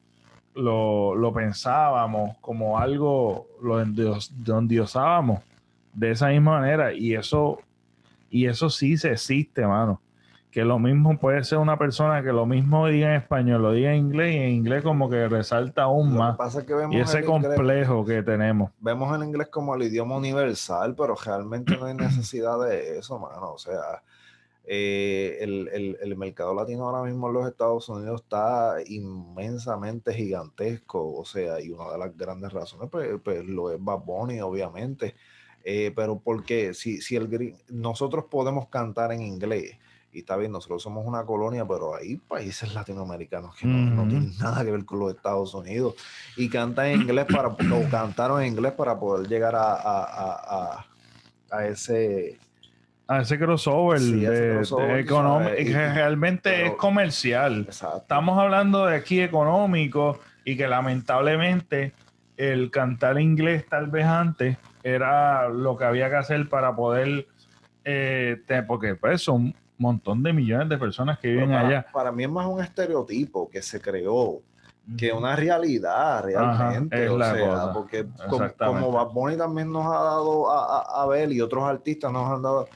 lo, 0.55 1.13
lo 1.13 1.31
pensábamos 1.31 2.35
como 2.41 2.79
algo, 2.79 3.47
lo 3.61 3.79
endios- 3.79 4.31
lo 4.43 4.57
endiosábamos 4.57 5.41
de 5.93 6.09
esa 6.11 6.29
misma 6.29 6.59
manera. 6.59 6.93
Y 6.93 7.13
eso, 7.13 7.59
y 8.31 8.47
eso 8.47 8.71
sí 8.71 8.97
se 8.97 9.11
existe, 9.11 9.67
mano. 9.67 10.01
Que 10.53 10.63
lo 10.63 10.77
mismo 10.77 11.17
puede 11.17 11.43
ser 11.43 11.57
una 11.57 11.77
persona 11.79 12.21
que 12.21 12.31
lo 12.31 12.45
mismo 12.45 12.85
diga 12.87 13.09
en 13.09 13.15
español, 13.21 13.63
lo 13.63 13.71
diga 13.71 13.91
en 13.91 13.97
inglés, 14.05 14.35
y 14.35 14.37
en 14.37 14.49
inglés 14.49 14.83
como 14.83 15.09
que 15.09 15.27
resalta 15.27 15.81
aún 15.83 16.13
Lo 16.13 16.19
más. 16.19 16.33
que 16.33 16.37
pasa 16.37 16.59
es 16.59 16.65
que 16.67 16.75
vemos 16.75 16.95
Y 16.95 16.99
ese 16.99 17.21
inglés- 17.21 17.31
complejo 17.55 18.05
que 18.05 18.21
tenemos. 18.21 18.69
vemos 18.79 19.15
el 19.17 19.23
inglés 19.27 19.47
como 19.47 19.73
el 19.73 19.81
idioma 19.81 20.15
universal, 20.15 20.93
pero 20.95 21.15
realmente 21.15 21.75
no 21.75 21.85
hay 21.85 21.95
necesidad 21.95 22.59
de 22.63 22.99
eso, 22.99 23.17
mano. 23.17 23.53
O 23.53 23.57
sea, 23.57 24.03
eh, 24.65 25.39
el, 25.41 25.69
el- 25.73 25.97
el 26.01 26.15
mercado 26.17 26.53
latino 26.53 26.87
ahora 26.87 27.01
mismo 27.03 27.27
en 27.29 27.33
los 27.33 27.47
Estados 27.47 27.89
Unidos 27.89 28.21
está 28.21 28.75
inmensamente 28.85 30.13
gigantesco. 30.13 31.17
O 31.17 31.25
sea, 31.25 31.59
y 31.61 31.69
una 31.71 31.91
de 31.91 31.97
las 31.97 32.15
grandes 32.15 32.53
razones, 32.53 32.89
pues, 32.91 33.09
pues, 33.23 33.43
lo 33.45 33.71
es 33.71 33.83
Bad 33.83 33.99
Bunny, 34.05 34.39
obviamente. 34.41 35.15
Eh, 35.63 35.91
pero 35.95 36.19
porque 36.19 36.73
si, 36.73 37.01
si 37.01 37.15
el 37.15 37.55
nosotros 37.69 38.25
podemos 38.29 38.67
cantar 38.67 39.11
en 39.13 39.21
inglés, 39.21 39.77
y 40.13 40.19
está 40.19 40.37
bien, 40.37 40.51
nosotros 40.51 40.81
somos 40.83 41.05
una 41.07 41.23
colonia, 41.25 41.65
pero 41.65 41.95
hay 41.95 42.17
países 42.17 42.73
latinoamericanos 42.73 43.55
que 43.55 43.65
no, 43.65 44.07
tienen 44.07 44.37
nada 44.37 44.63
que 44.63 44.71
ver 44.71 44.85
con 44.85 44.99
los 44.99 45.13
Estados 45.15 45.53
Unidos 45.55 45.95
y 46.37 46.49
cantan 46.49 46.85
en 46.87 47.01
inglés 47.01 47.25
para 47.25 47.47
o 47.47 47.89
cantaron 47.89 48.41
en 48.41 48.47
inglés 48.53 48.73
para 48.73 48.99
poder 48.99 49.27
llegar 49.27 49.55
a, 49.55 49.73
a, 49.73 50.03
a, 50.03 50.85
a- 51.51 51.65
ese 51.67 52.37
A 53.07 53.21
ese 53.21 53.37
crossover, 53.39 53.99
Sí, 53.99 54.23
ese 54.23 54.31
de 54.31 55.61
y- 55.61 55.73
realmente 55.73 56.49
pero- 56.51 56.65
es 56.67 56.73
comercial. 56.73 57.61
exacto 57.67 57.97
Estamos 57.97 58.39
hablando 58.39 58.85
de 58.85 58.95
aquí 58.95 59.19
económico 59.19 60.19
y 60.45 60.55
que 60.55 60.67
lamentablemente 60.67 61.93
el 62.37 62.69
cantar 62.71 63.19
inglés 63.19 63.67
tal 63.67 63.87
vez 63.87 64.05
antes 64.05 64.57
era 64.83 65.49
lo 65.49 65.75
que 65.77 65.85
había 65.85 66.09
que 66.09 66.15
hacer 66.17 66.49
para 66.49 66.75
poder, 66.75 67.27
eh, 67.83 68.41
te- 68.47 68.63
porque 68.63 68.95
pues 68.95 69.21
son 69.21 69.53
montón 69.83 70.23
de 70.23 70.33
millones 70.33 70.69
de 70.69 70.77
personas 70.77 71.19
que 71.19 71.29
viven 71.29 71.49
para, 71.49 71.67
allá. 71.67 71.85
para 71.93 72.11
mí 72.11 72.23
es 72.23 72.29
más 72.29 72.47
un 72.47 72.61
estereotipo 72.61 73.49
que 73.49 73.61
se 73.61 73.79
creó 73.79 74.41
que 74.97 75.13
una 75.13 75.35
realidad 75.35 76.23
realmente 76.23 77.07
o 77.07 77.17
sea 77.17 77.39
cosa. 77.39 77.73
porque 77.73 78.05
como, 78.29 78.49
como 78.57 78.91
Bad 78.91 79.13
Bunny 79.13 79.37
también 79.37 79.71
nos 79.71 79.85
ha 79.85 80.03
dado 80.03 80.51
a, 80.51 80.79
a, 80.79 81.03
a 81.03 81.07
ver 81.07 81.31
y 81.31 81.39
otros 81.39 81.63
artistas 81.63 82.11
nos 82.11 82.29
han 82.29 82.41
dado 82.41 82.67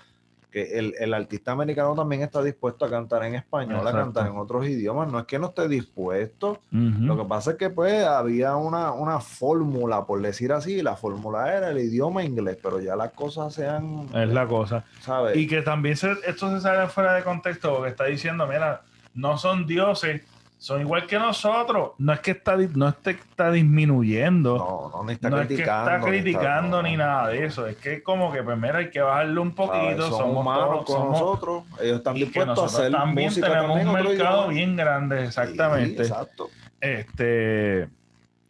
el, 0.61 0.93
el 0.99 1.13
artista 1.13 1.51
americano 1.51 1.93
también 1.95 2.21
está 2.21 2.41
dispuesto 2.43 2.85
a 2.85 2.89
cantar 2.89 3.23
en 3.25 3.35
español, 3.35 3.87
a 3.87 3.91
cantar 3.91 4.27
en 4.27 4.37
otros 4.37 4.67
idiomas, 4.67 5.11
no 5.11 5.19
es 5.19 5.25
que 5.25 5.39
no 5.39 5.47
esté 5.47 5.67
dispuesto. 5.67 6.59
Lo 6.71 7.17
que 7.17 7.23
pasa 7.25 7.51
es 7.51 7.57
que 7.57 7.69
pues 7.69 8.03
había 8.05 8.55
una, 8.55 8.91
una 8.91 9.19
fórmula, 9.19 10.05
por 10.05 10.21
decir 10.21 10.51
así, 10.53 10.81
la 10.81 10.95
fórmula 10.95 11.55
era 11.55 11.69
el 11.69 11.79
idioma 11.79 12.23
inglés, 12.23 12.57
pero 12.61 12.79
ya 12.79 12.95
las 12.95 13.11
cosas 13.11 13.53
se 13.53 13.67
han, 13.67 14.07
Es 14.13 14.29
la 14.29 14.47
cosa. 14.47 14.83
¿sabes? 15.01 15.35
Y 15.37 15.47
que 15.47 15.61
también 15.61 15.95
se- 15.97 16.15
esto 16.25 16.49
se 16.53 16.61
sale 16.61 16.87
fuera 16.87 17.13
de 17.13 17.23
contexto 17.23 17.73
porque 17.75 17.89
está 17.91 18.05
diciendo, 18.05 18.45
mira, 18.47 18.81
no 19.13 19.37
son 19.37 19.65
dioses, 19.65 20.21
son 20.59 20.81
igual 20.81 21.05
que 21.05 21.19
nosotros. 21.19 21.91
No 21.99 22.13
es 22.13 22.19
que 22.19 22.31
está, 22.31 22.57
no 22.57 22.87
es 22.89 22.95
que 22.95 23.11
está 23.11 23.51
disminuyendo. 23.51 24.57
no, 24.57 24.97
no, 24.97 25.03
ni 25.05 25.13
está 25.13 25.29
no 25.29 25.37
es 25.39 25.47
que 25.47 25.55
criticando. 25.55 25.91
está 25.91 26.05
criticando 26.07 26.77
no, 26.81 26.83
ni 26.89 26.97
nada 26.97 27.27
de 27.27 27.45
eso. 27.45 27.67
Es 27.67 27.77
que 27.77 28.01
como 28.01 28.31
que 28.31 28.41
primero 28.43 28.79
hay 28.79 28.89
que 28.89 28.99
bajarle 28.99 29.39
un 29.39 29.51
poquito. 29.53 30.09
Somos 30.09 30.43
todos- 30.45 30.85
con 30.85 30.95
somos- 30.95 31.11
nosotros, 31.11 31.63
ellos 31.81 31.97
están 31.97 32.15
dispuestos 32.15 32.59
a 32.59 32.65
hacer 32.65 32.91
también 32.91 33.27
música 33.27 33.47
tenemos 33.47 33.67
también 33.77 33.87
un 33.87 33.93
mercado 33.93 34.47
bien 34.47 34.75
grande, 34.75 35.25
exactamente. 35.25 36.03
Sí, 36.05 36.11
exacto. 36.11 36.49
Este, 36.81 37.87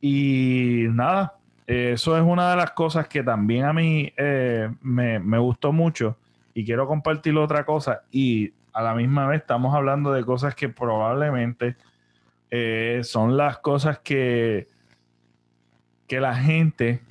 y 0.01 0.85
nada, 0.91 1.35
eso 1.65 2.15
es 2.17 2.23
una 2.23 2.51
de 2.51 2.55
las 2.55 2.71
cosas 2.71 3.07
que 3.07 3.23
también 3.23 3.65
a 3.65 3.73
mí 3.73 4.13
eh, 4.15 4.69
me, 4.81 5.19
me 5.19 5.37
gustó 5.39 5.71
mucho 5.73 6.15
y 6.53 6.63
quiero 6.65 6.87
compartir 6.87 7.35
otra 7.37 7.65
cosa 7.65 8.01
y 8.11 8.53
a 8.73 8.81
la 8.81 8.93
misma 8.93 9.27
vez 9.27 9.41
estamos 9.41 9.75
hablando 9.75 10.13
de 10.13 10.23
cosas 10.23 10.55
que 10.55 10.69
probablemente 10.69 11.75
eh, 12.51 13.01
son 13.03 13.37
las 13.37 13.57
cosas 13.59 13.99
que, 13.99 14.67
que 16.07 16.19
la 16.19 16.35
gente, 16.35 17.01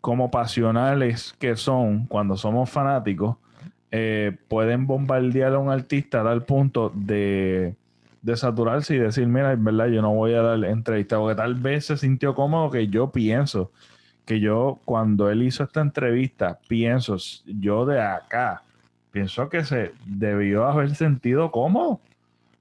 como 0.00 0.30
pasionales 0.30 1.34
que 1.38 1.56
son, 1.56 2.06
cuando 2.06 2.36
somos 2.36 2.70
fanáticos, 2.70 3.36
eh, 3.90 4.36
pueden 4.48 4.86
bombardear 4.86 5.54
a 5.54 5.58
un 5.58 5.70
artista 5.70 6.20
a 6.20 6.24
tal 6.24 6.44
punto 6.44 6.92
de, 6.94 7.74
de 8.22 8.36
saturarse 8.36 8.94
y 8.94 8.98
decir, 8.98 9.26
mira, 9.26 9.52
en 9.52 9.64
verdad 9.64 9.86
yo 9.86 10.02
no 10.02 10.12
voy 10.12 10.34
a 10.34 10.42
dar 10.42 10.64
entrevista, 10.64 11.18
porque 11.18 11.34
tal 11.34 11.54
vez 11.54 11.86
se 11.86 11.96
sintió 11.96 12.34
cómodo 12.34 12.70
que 12.70 12.88
yo 12.88 13.10
pienso, 13.10 13.72
que 14.24 14.40
yo 14.40 14.78
cuando 14.84 15.30
él 15.30 15.42
hizo 15.42 15.64
esta 15.64 15.80
entrevista, 15.80 16.58
pienso, 16.68 17.16
yo 17.46 17.86
de 17.86 18.00
acá, 18.00 18.62
pienso 19.10 19.48
que 19.48 19.64
se 19.64 19.92
debió 20.04 20.66
haber 20.66 20.94
sentido 20.94 21.50
cómodo, 21.50 22.00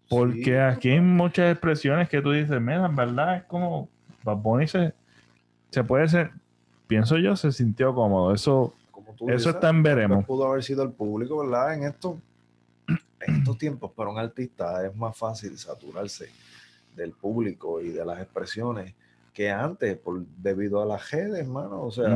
porque 0.10 0.44
Sí. 0.44 0.54
aquí 0.56 0.90
hay 0.90 1.02
muchas 1.02 1.52
expresiones 1.52 2.08
que 2.10 2.22
tú 2.22 2.32
dices, 2.32 2.60
mira, 2.62 2.86
en 2.86 2.96
verdad 2.96 3.38
es 3.38 3.44
como, 3.44 3.90
Bad 4.24 4.38
Bunny 4.38 4.68
se, 4.68 4.94
se 5.72 5.84
puede 5.84 6.08
ser, 6.08 6.32
pienso 6.88 7.18
yo, 7.18 7.36
se 7.36 7.52
sintió 7.52 7.94
cómodo, 7.94 8.34
eso, 8.34 8.74
Como 8.92 9.14
tú 9.14 9.26
eso 9.30 9.38
dices, 9.38 9.56
está 9.56 9.70
en 9.70 9.84
veremos. 9.84 10.26
pudo 10.26 10.48
haber 10.48 10.64
sido 10.64 10.84
el 10.84 10.92
público, 10.92 11.40
¿verdad? 11.40 11.74
En 11.74 11.84
estos, 11.84 12.16
en 13.22 13.36
estos 13.36 13.58
tiempos, 13.58 13.92
para 13.92 14.10
un 14.10 14.18
artista 14.18 14.86
es 14.86 14.96
más 14.96 15.18
fácil 15.18 15.58
saturarse 15.58 16.30
del 16.96 17.12
público 17.12 17.82
y 17.82 17.90
de 17.90 18.04
las 18.06 18.20
expresiones 18.22 18.94
que 19.38 19.51
antes, 19.51 19.96
por, 20.00 20.25
debido 20.39 20.82
a 20.82 20.86
las 20.88 21.12
redes, 21.12 21.41
hermano. 21.41 21.84
O 21.84 21.91
sea. 21.91 22.10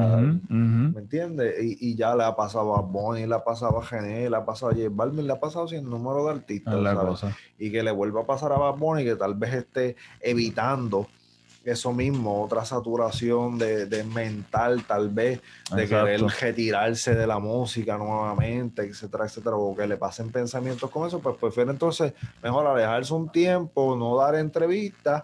¿me 0.50 1.00
entiendes? 1.00 1.54
Y, 1.64 1.92
y 1.92 1.96
ya 1.96 2.16
le 2.16 2.24
ha 2.24 2.36
pasado 2.36 2.76
a 2.76 2.82
Bonnie, 2.82 3.28
le 3.28 3.36
ha 3.36 3.44
pasado 3.44 3.78
a 3.78 3.86
Gené, 3.86 4.28
le 4.28 4.36
ha 4.38 4.44
pasado 4.44 4.72
a 4.72 4.74
J 4.74 4.88
Balvin, 4.90 5.28
le 5.28 5.34
ha 5.34 5.40
pasado 5.40 5.68
sin 5.68 5.88
número 5.88 6.26
de 6.26 6.32
artistas. 6.32 6.74
Es 6.74 6.82
la 6.82 6.96
¿sabes? 6.96 7.08
cosa. 7.08 7.38
y 7.60 7.72
que 7.72 7.84
le 7.84 7.92
vuelva 7.92 8.22
a 8.22 8.26
pasar 8.26 8.52
a 8.54 8.58
Bad 8.58 8.76
Bunny, 8.76 9.04
que 9.04 9.16
tal 9.16 9.36
vez 9.36 9.54
esté 9.54 9.96
evitando 10.20 11.06
eso 11.64 11.94
mismo, 11.94 12.42
otra 12.42 12.66
saturación 12.66 13.60
de, 13.60 13.86
de 13.86 14.04
mental, 14.04 14.84
tal 14.88 15.10
vez, 15.10 15.42
de 15.76 15.84
Exacto. 15.84 16.06
querer 16.06 16.22
retirarse 16.22 17.14
de 17.14 17.28
la 17.28 17.38
música 17.38 18.00
nuevamente, 18.00 18.82
etcétera, 18.82 19.26
etcétera, 19.26 19.58
o 19.58 19.76
que 19.76 19.86
le 19.86 19.98
pasen 19.98 20.32
pensamientos 20.32 20.90
con 20.90 21.08
eso, 21.08 21.20
pues 21.20 21.38
prefiere 21.38 21.70
entonces 21.70 22.14
mejor 22.42 22.66
alejarse 22.66 23.14
un 23.14 23.30
tiempo, 23.30 23.96
no 23.96 24.18
dar 24.18 24.34
entrevistas 24.34 25.24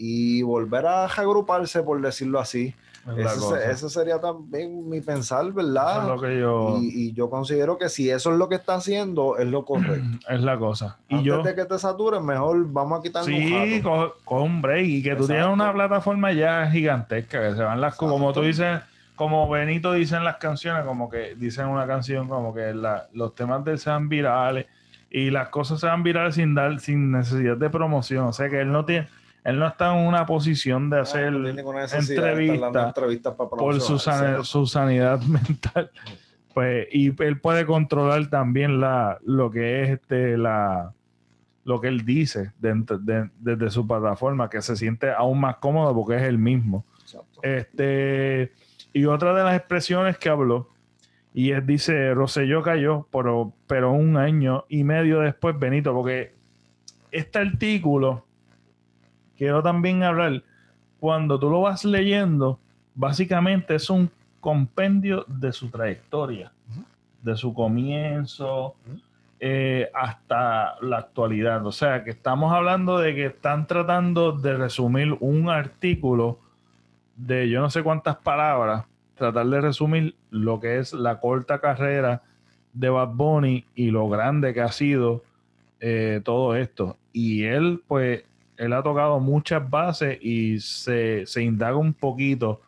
y 0.00 0.42
volver 0.42 0.86
a 0.86 1.08
reagruparse, 1.08 1.82
por 1.82 2.00
decirlo 2.00 2.38
así. 2.38 2.74
Es 3.08 3.16
la 3.16 3.30
Ese, 3.32 3.40
cosa. 3.40 3.58
se- 3.58 3.70
ese 3.70 3.88
sería 3.88 4.20
también 4.20 4.86
mi 4.88 5.00
pensar, 5.00 5.44
Eso 5.46 5.54
¿verdad? 5.54 6.02
es 6.02 6.08
lo 6.08 6.20
que 6.20 6.38
yo. 6.38 6.78
y, 6.80 7.08
y 7.08 7.12
yo 7.14 7.30
considero 7.30 7.78
que 7.78 7.88
si 7.88 8.10
eso 8.10 8.30
es 8.32 8.38
lo 8.38 8.48
que 8.48 8.56
está 8.56 8.74
haciendo, 8.74 9.38
es 9.38 9.46
lo 9.48 9.64
correcto. 9.64 10.06
Es 10.28 10.40
la 10.42 10.58
cosa. 10.58 10.98
Y 11.08 11.14
Antes 11.16 11.26
yo. 11.26 11.42
de 11.42 11.54
que 11.54 11.64
te 11.64 11.78
saturen, 11.78 12.24
mejor 12.24 12.70
vamos 12.70 12.98
a 13.00 13.02
quitarnos 13.02 13.28
un 13.28 13.34
Sí, 13.34 13.82
un 14.26 14.62
break. 14.62 14.86
Y 14.86 15.02
que 15.02 15.10
tú 15.10 15.22
Exacto. 15.24 15.26
tienes 15.34 15.46
una 15.48 15.72
plataforma 15.72 16.32
ya 16.32 16.70
gigantesca. 16.70 17.40
Que 17.48 17.56
se 17.56 17.62
van 17.62 17.80
las. 17.80 17.96
Como 17.96 18.16
Exacto. 18.16 18.40
tú 18.40 18.46
dices. 18.46 18.80
Como 19.16 19.48
Benito 19.48 19.92
dice 19.94 20.14
en 20.16 20.24
las 20.24 20.36
canciones. 20.36 20.84
Como 20.84 21.08
que 21.08 21.34
dicen 21.34 21.66
una 21.66 21.86
canción. 21.86 22.28
Como 22.28 22.52
que 22.54 22.72
la- 22.74 23.08
los 23.14 23.34
temas 23.34 23.64
de 23.64 23.78
sean 23.78 24.08
virales. 24.10 24.66
Y 25.10 25.30
las 25.30 25.48
cosas 25.48 25.80
se 25.80 25.86
van 25.86 26.02
virales 26.02 26.34
sin 26.34 26.54
dar. 26.54 26.78
Sin 26.78 27.10
necesidad 27.10 27.56
de 27.56 27.70
promoción. 27.70 28.26
O 28.26 28.32
sea 28.34 28.48
que 28.50 28.60
él 28.60 28.70
no 28.70 28.84
tiene. 28.84 29.08
Él 29.44 29.58
no 29.58 29.66
está 29.66 29.98
en 29.98 30.06
una 30.06 30.26
posición 30.26 30.90
de 30.90 31.00
hacer 31.00 31.32
no 31.32 32.88
entrevistas 32.88 33.34
para 33.34 33.48
por 33.50 33.80
su, 33.80 33.98
san- 33.98 34.44
su 34.44 34.66
sanidad 34.66 35.20
mental. 35.22 35.90
Pues, 36.54 36.88
y 36.92 37.12
él 37.22 37.40
puede 37.40 37.64
controlar 37.66 38.28
también 38.30 38.80
la, 38.80 39.18
lo 39.24 39.50
que 39.50 39.82
es 39.82 39.90
este, 39.90 40.36
la, 40.36 40.92
lo 41.64 41.80
que 41.80 41.88
él 41.88 42.04
dice 42.04 42.52
dentro- 42.58 42.98
de- 42.98 43.30
desde 43.38 43.70
su 43.70 43.86
plataforma, 43.86 44.50
que 44.50 44.60
se 44.60 44.74
siente 44.76 45.10
aún 45.12 45.40
más 45.40 45.56
cómodo 45.56 45.94
porque 45.94 46.16
es 46.16 46.22
el 46.22 46.38
mismo. 46.38 46.84
Exacto. 47.02 47.40
Este, 47.42 48.52
y 48.92 49.04
otra 49.04 49.34
de 49.34 49.44
las 49.44 49.56
expresiones 49.56 50.18
que 50.18 50.28
habló, 50.28 50.68
y 51.32 51.52
él 51.52 51.64
dice, 51.64 52.12
Rosselló 52.14 52.62
cayó, 52.62 53.06
pero, 53.12 53.52
pero 53.68 53.92
un 53.92 54.16
año 54.16 54.64
y 54.68 54.82
medio 54.82 55.20
después 55.20 55.56
Benito, 55.58 55.94
porque 55.94 56.34
este 57.12 57.38
artículo, 57.38 58.24
quiero 59.38 59.62
también 59.62 60.02
hablar, 60.02 60.42
cuando 61.00 61.38
tú 61.38 61.48
lo 61.48 61.62
vas 61.62 61.84
leyendo, 61.84 62.58
básicamente 62.94 63.76
es 63.76 63.88
un 63.88 64.10
compendio 64.40 65.24
de 65.28 65.52
su 65.52 65.70
trayectoria, 65.70 66.52
de 67.22 67.36
su 67.36 67.54
comienzo 67.54 68.74
eh, 69.40 69.88
hasta 69.94 70.74
la 70.82 70.98
actualidad. 70.98 71.64
O 71.64 71.72
sea, 71.72 72.02
que 72.02 72.10
estamos 72.10 72.52
hablando 72.52 72.98
de 72.98 73.14
que 73.14 73.26
están 73.26 73.66
tratando 73.66 74.32
de 74.32 74.56
resumir 74.56 75.16
un 75.20 75.48
artículo 75.48 76.40
de 77.16 77.48
yo 77.48 77.60
no 77.60 77.70
sé 77.70 77.82
cuántas 77.82 78.16
palabras, 78.16 78.84
tratar 79.14 79.46
de 79.46 79.60
resumir 79.60 80.14
lo 80.30 80.60
que 80.60 80.78
es 80.78 80.92
la 80.92 81.20
corta 81.20 81.60
carrera 81.60 82.22
de 82.72 82.88
Bad 82.88 83.14
Bunny 83.14 83.64
y 83.74 83.90
lo 83.90 84.08
grande 84.08 84.54
que 84.54 84.60
ha 84.60 84.72
sido 84.72 85.22
eh, 85.80 86.20
todo 86.24 86.54
esto. 86.56 86.96
Y 87.12 87.44
él, 87.44 87.82
pues, 87.86 88.24
él 88.58 88.72
ha 88.72 88.82
tocado 88.82 89.20
muchas 89.20 89.68
bases 89.70 90.18
y 90.20 90.60
se, 90.60 91.24
se 91.26 91.42
indaga 91.42 91.76
un 91.76 91.94
poquito 91.94 92.60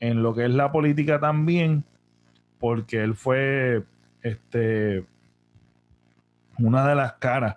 en 0.00 0.22
lo 0.22 0.34
que 0.34 0.44
es 0.44 0.50
la 0.50 0.70
política 0.70 1.18
también, 1.18 1.84
porque 2.58 3.02
él 3.02 3.14
fue 3.14 3.84
este 4.22 5.04
una 6.58 6.88
de 6.88 6.94
las 6.96 7.14
caras 7.14 7.56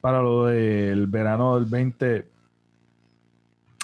para 0.00 0.20
lo 0.20 0.46
del 0.46 1.06
verano 1.06 1.54
del 1.54 1.64
20 1.66 2.26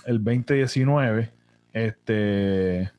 el 0.06 0.24
2019 0.24 1.30
este 1.72 2.90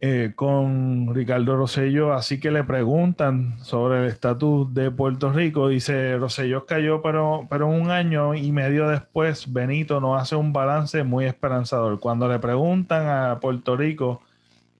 eh, 0.00 0.32
con 0.36 1.12
Ricardo 1.12 1.56
Rosello, 1.56 2.12
así 2.12 2.38
que 2.38 2.52
le 2.52 2.62
preguntan 2.62 3.58
sobre 3.64 3.98
el 3.98 4.04
estatus 4.06 4.72
de 4.72 4.92
Puerto 4.92 5.32
Rico. 5.32 5.66
Dice, 5.68 6.16
Rosello 6.18 6.66
cayó, 6.66 7.02
pero, 7.02 7.48
pero 7.50 7.66
un 7.66 7.90
año 7.90 8.34
y 8.34 8.52
medio 8.52 8.88
después, 8.88 9.52
Benito 9.52 10.00
nos 10.00 10.22
hace 10.22 10.36
un 10.36 10.52
balance 10.52 11.02
muy 11.02 11.24
esperanzador. 11.24 11.98
Cuando 11.98 12.28
le 12.28 12.38
preguntan 12.38 13.08
a 13.08 13.40
Puerto 13.40 13.76
Rico 13.76 14.22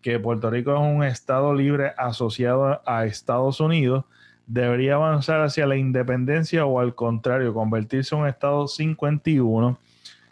que 0.03 0.21
Puerto 0.21 0.51
Rico 0.51 0.73
es 0.73 0.81
un 0.81 1.03
estado 1.03 1.53
libre 1.53 1.93
asociado 1.99 2.81
a 2.87 3.05
Estados 3.05 3.59
Unidos, 3.59 4.05
debería 4.47 4.95
avanzar 4.95 5.41
hacia 5.41 5.67
la 5.67 5.77
independencia 5.77 6.65
o 6.65 6.79
al 6.79 6.95
contrario, 6.95 7.53
convertirse 7.53 8.15
en 8.15 8.23
un 8.23 8.29
estado 8.29 8.69
51, 8.69 9.79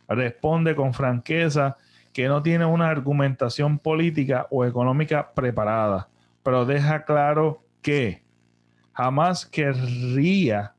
responde 0.09 0.77
con 0.77 0.95
franqueza 0.95 1.77
que 2.17 2.29
no 2.29 2.43
tiene 2.43 2.65
una 2.65 2.89
argumentación 2.89 3.79
política 3.79 4.47
o 4.49 4.65
económica 4.65 5.35
preparada, 5.35 6.09
pero 6.43 6.65
deja 6.65 7.05
claro 7.05 7.63
que 7.83 8.23
jamás 8.95 9.45
querría 9.45 10.73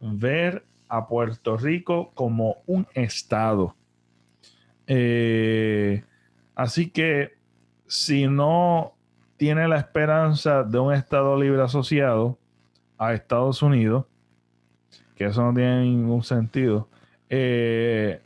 ver 0.00 0.64
a 0.88 1.06
Puerto 1.06 1.58
Rico 1.58 2.12
como 2.14 2.62
un 2.64 2.86
estado. 2.94 3.76
Eh, 4.86 6.02
así 6.54 6.88
que 6.88 7.36
si 7.86 8.26
no 8.26 8.94
tiene 9.36 9.68
la 9.68 9.76
esperanza 9.76 10.62
de 10.64 10.78
un 10.78 10.94
estado 10.94 11.38
libre 11.38 11.60
asociado 11.60 12.38
a 12.96 13.12
Estados 13.12 13.60
Unidos, 13.60 14.06
que 15.14 15.26
eso 15.26 15.42
no 15.42 15.52
tiene 15.52 15.82
ningún 15.82 16.22
sentido, 16.22 16.88
eh, 17.28 18.22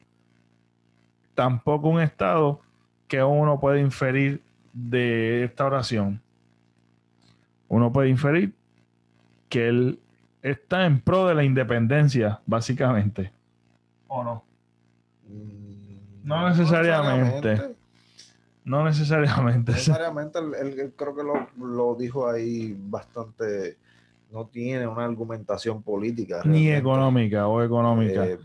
tampoco 1.34 1.88
un 1.88 2.00
estado 2.00 2.60
que 3.08 3.22
uno 3.22 3.58
puede 3.60 3.80
inferir 3.80 4.42
de 4.72 5.44
esta 5.44 5.66
oración. 5.66 6.20
Uno 7.68 7.92
puede 7.92 8.08
inferir 8.08 8.52
que 9.48 9.68
él 9.68 9.98
está 10.42 10.86
en 10.86 11.00
pro 11.00 11.26
de 11.26 11.34
la 11.34 11.44
independencia, 11.44 12.40
básicamente. 12.46 13.32
¿O 14.08 14.24
no? 14.24 14.44
Mm, 15.28 16.24
No 16.26 16.48
necesariamente. 16.48 17.48
necesariamente. 17.48 17.76
No 18.64 18.84
necesariamente. 18.84 19.72
Necesariamente, 19.72 20.38
él, 20.38 20.94
creo 20.96 21.16
que 21.16 21.22
lo, 21.22 21.48
lo 21.66 21.94
dijo 21.96 22.28
ahí 22.28 22.76
bastante. 22.78 23.76
No 24.30 24.46
tiene 24.46 24.86
una 24.86 25.04
argumentación 25.04 25.82
política. 25.82 26.40
Ni 26.44 26.70
económica 26.70 27.46
o 27.48 27.62
económica 27.62 28.24
Eh, 28.24 28.38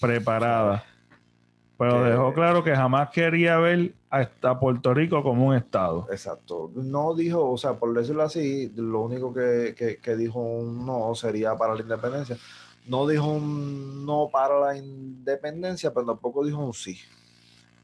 preparada. 0.00 0.82
Pero 1.90 2.02
que- 2.04 2.10
dejó 2.10 2.32
claro 2.34 2.64
que 2.64 2.74
jamás 2.74 3.10
quería 3.10 3.58
ver 3.58 3.92
a, 4.10 4.58
Puerto 4.60 4.94
Rico 4.94 5.22
como 5.22 5.46
un 5.46 5.54
estado. 5.54 6.06
Exacto. 6.10 6.70
No 6.74 7.14
dijo, 7.14 7.50
o 7.50 7.56
sea, 7.58 7.74
por 7.74 7.92
decirlo 7.94 8.22
así, 8.22 8.72
lo 8.76 9.00
único 9.02 9.32
que, 9.34 9.74
que- 9.76 9.96
que 9.98 10.16
dijo 10.16 10.40
un 10.40 10.86
no 10.86 11.14
sería 11.14 11.56
para 11.56 11.74
la 11.74 11.80
independencia. 11.80 12.36
No 12.86 13.06
dijo 13.06 13.26
un 13.26 14.04
no 14.04 14.28
para 14.30 14.60
la 14.60 14.76
independencia, 14.76 15.92
pero 15.92 16.06
tampoco 16.06 16.44
dijo 16.44 16.58
un 16.58 16.74
sí. 16.74 16.98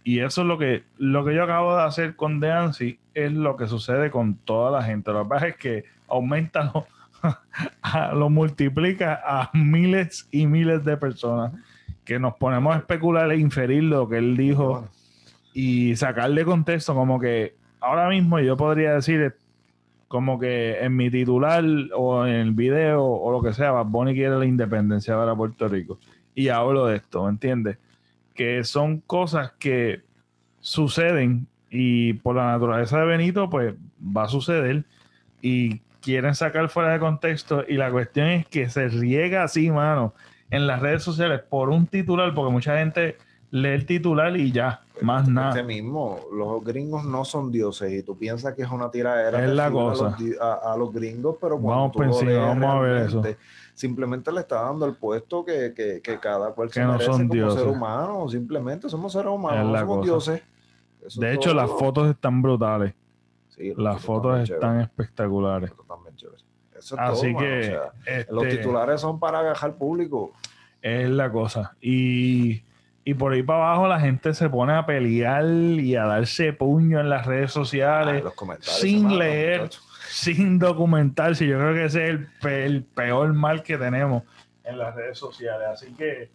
Y 0.04 0.20
eso 0.20 0.42
es 0.42 0.46
lo 0.46 0.56
que, 0.58 0.84
lo 0.98 1.24
que 1.24 1.34
yo 1.34 1.42
acabo 1.44 1.76
de 1.76 1.82
hacer 1.82 2.16
con 2.16 2.40
Deansi, 2.40 2.98
es 3.14 3.32
lo 3.32 3.56
que 3.56 3.66
sucede 3.66 4.10
con 4.10 4.34
toda 4.34 4.70
la 4.70 4.82
gente. 4.82 5.10
Lo 5.12 5.22
que 5.24 5.28
pasa 5.28 5.48
es 5.48 5.56
que 5.56 5.84
aumenta, 6.08 6.72
lo, 6.72 6.86
lo 8.18 8.30
multiplica 8.30 9.20
a 9.24 9.50
miles 9.52 10.28
y 10.30 10.46
miles 10.46 10.84
de 10.84 10.96
personas 10.96 11.52
que 12.10 12.18
nos 12.18 12.34
ponemos 12.34 12.74
a 12.74 12.78
especular 12.78 13.30
e 13.30 13.38
inferir 13.38 13.84
lo 13.84 14.08
que 14.08 14.18
él 14.18 14.36
dijo 14.36 14.88
y 15.54 15.94
sacarle 15.94 16.44
contexto 16.44 16.92
como 16.92 17.20
que 17.20 17.54
ahora 17.78 18.08
mismo 18.08 18.40
yo 18.40 18.56
podría 18.56 18.94
decir 18.94 19.36
como 20.08 20.36
que 20.40 20.80
en 20.80 20.96
mi 20.96 21.08
titular 21.08 21.62
o 21.94 22.26
en 22.26 22.34
el 22.34 22.50
video 22.50 23.04
o 23.04 23.30
lo 23.30 23.40
que 23.40 23.54
sea, 23.54 23.70
Bad 23.70 23.86
Bunny 23.86 24.14
quiere 24.14 24.36
la 24.36 24.44
independencia 24.44 25.14
para 25.14 25.36
Puerto 25.36 25.68
Rico. 25.68 26.00
Y 26.34 26.48
hablo 26.48 26.86
de 26.86 26.96
esto, 26.96 27.22
¿me 27.22 27.30
entiendes? 27.30 27.78
Que 28.34 28.64
son 28.64 28.98
cosas 29.02 29.52
que 29.60 30.00
suceden 30.58 31.46
y 31.70 32.14
por 32.14 32.34
la 32.34 32.46
naturaleza 32.50 32.98
de 32.98 33.06
Benito, 33.06 33.48
pues 33.48 33.72
va 34.04 34.24
a 34.24 34.28
suceder 34.28 34.82
y 35.40 35.78
quieren 36.00 36.34
sacar 36.34 36.70
fuera 36.70 36.92
de 36.92 36.98
contexto 36.98 37.64
y 37.68 37.76
la 37.76 37.92
cuestión 37.92 38.26
es 38.26 38.48
que 38.48 38.68
se 38.68 38.88
riega 38.88 39.44
así, 39.44 39.70
mano, 39.70 40.12
en 40.50 40.66
las 40.66 40.80
redes 40.80 41.02
sociales 41.02 41.40
por 41.48 41.68
un 41.70 41.86
titular, 41.86 42.34
porque 42.34 42.52
mucha 42.52 42.78
gente 42.78 43.16
lee 43.52 43.68
el 43.70 43.86
titular 43.86 44.36
y 44.36 44.52
ya, 44.52 44.82
más 45.02 45.28
nada. 45.28 45.50
Este 45.50 45.62
mismo, 45.62 46.20
los 46.32 46.62
gringos 46.64 47.04
no 47.04 47.24
son 47.24 47.50
dioses 47.50 47.92
y 47.92 48.02
tú 48.02 48.16
piensas 48.16 48.54
que 48.54 48.62
es 48.62 48.70
una 48.70 48.90
tiradera 48.90 49.44
Es 49.44 49.50
la 49.50 49.66
a 49.66 49.70
cosa. 49.70 50.16
los 50.18 50.40
a, 50.40 50.72
a 50.72 50.76
los 50.76 50.92
gringos, 50.92 51.36
pero 51.40 51.58
cuando 51.58 51.90
Vamos 51.90 51.92
tú 51.92 52.24
lo 52.24 52.40
vamos 52.40 52.74
a 52.74 52.80
ver 52.80 52.96
eso. 53.06 53.22
simplemente 53.74 54.30
le 54.30 54.40
está 54.40 54.62
dando 54.62 54.86
el 54.86 54.94
puesto 54.94 55.44
que, 55.44 55.72
que- 55.74 56.00
que 56.02 56.18
cada 56.20 56.52
cual 56.52 56.68
se 56.70 56.80
Que 56.80 56.86
no 56.86 56.92
merece 56.92 57.06
son 57.12 57.18
como 57.22 57.34
dioses. 57.34 57.60
ser 57.60 57.68
humano, 57.68 58.28
simplemente 58.28 58.88
somos 58.88 59.12
seres 59.12 59.26
Es 59.28 59.32
humanos, 59.32 59.72
no 59.72 59.78
somos 59.80 59.96
cosa. 59.96 60.04
dioses. 60.32 60.42
Eso 61.06 61.20
De 61.20 61.32
hecho, 61.32 61.50
todo. 61.50 61.54
las 61.54 61.70
fotos 61.70 62.08
están 62.10 62.42
brutales. 62.42 62.94
Sí, 63.48 63.72
Las 63.76 64.00
fotos 64.02 64.48
están 64.48 64.80
espectaculares. 64.80 65.70
Eso 66.80 66.94
es 66.96 67.00
Así 67.00 67.32
todo, 67.32 67.42
que 67.42 67.58
o 67.60 67.62
sea, 67.62 68.24
los 68.30 68.44
este, 68.44 68.56
titulares 68.56 69.00
son 69.00 69.18
para 69.20 69.38
agajar 69.38 69.74
público. 69.74 70.32
es 70.82 71.08
la 71.08 71.30
cosa. 71.30 71.76
Y, 71.80 72.62
y 73.04 73.14
por 73.14 73.32
ahí 73.32 73.42
para 73.42 73.66
abajo 73.68 73.86
la 73.86 74.00
gente 74.00 74.34
se 74.34 74.48
pone 74.50 74.72
a 74.72 74.84
pelear 74.86 75.44
y 75.46 75.94
a 75.96 76.04
darse 76.06 76.52
puño 76.52 76.98
en 77.00 77.08
las 77.08 77.26
redes 77.26 77.52
sociales. 77.52 78.22
Ah, 78.26 78.32
los 78.38 78.58
sin 78.64 79.18
leer. 79.18 79.60
muchachos. 79.60 79.86
sin 80.10 80.58
documentarse. 80.58 81.46
Yo 81.46 81.58
creo 81.58 81.74
que 81.74 81.84
ese 81.84 82.04
es 82.04 82.10
el, 82.10 82.26
pe- 82.42 82.64
el 82.66 82.82
peor 82.82 83.32
mal 83.32 83.62
que 83.62 83.78
tenemos 83.78 84.24
en 84.64 84.78
las 84.78 84.94
redes 84.94 85.18
sociales. 85.18 85.68
Así 85.72 85.92
que 85.94 86.30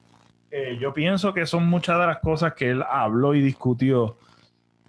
eh, 0.52 0.78
yo 0.80 0.94
pienso 0.94 1.34
que 1.34 1.46
son 1.46 1.66
muchas 1.68 2.00
de 2.00 2.06
las 2.08 2.20
cosas 2.20 2.54
que 2.54 2.70
él 2.72 2.84
habló 2.90 3.34
y 3.36 3.42
discutió 3.42 4.18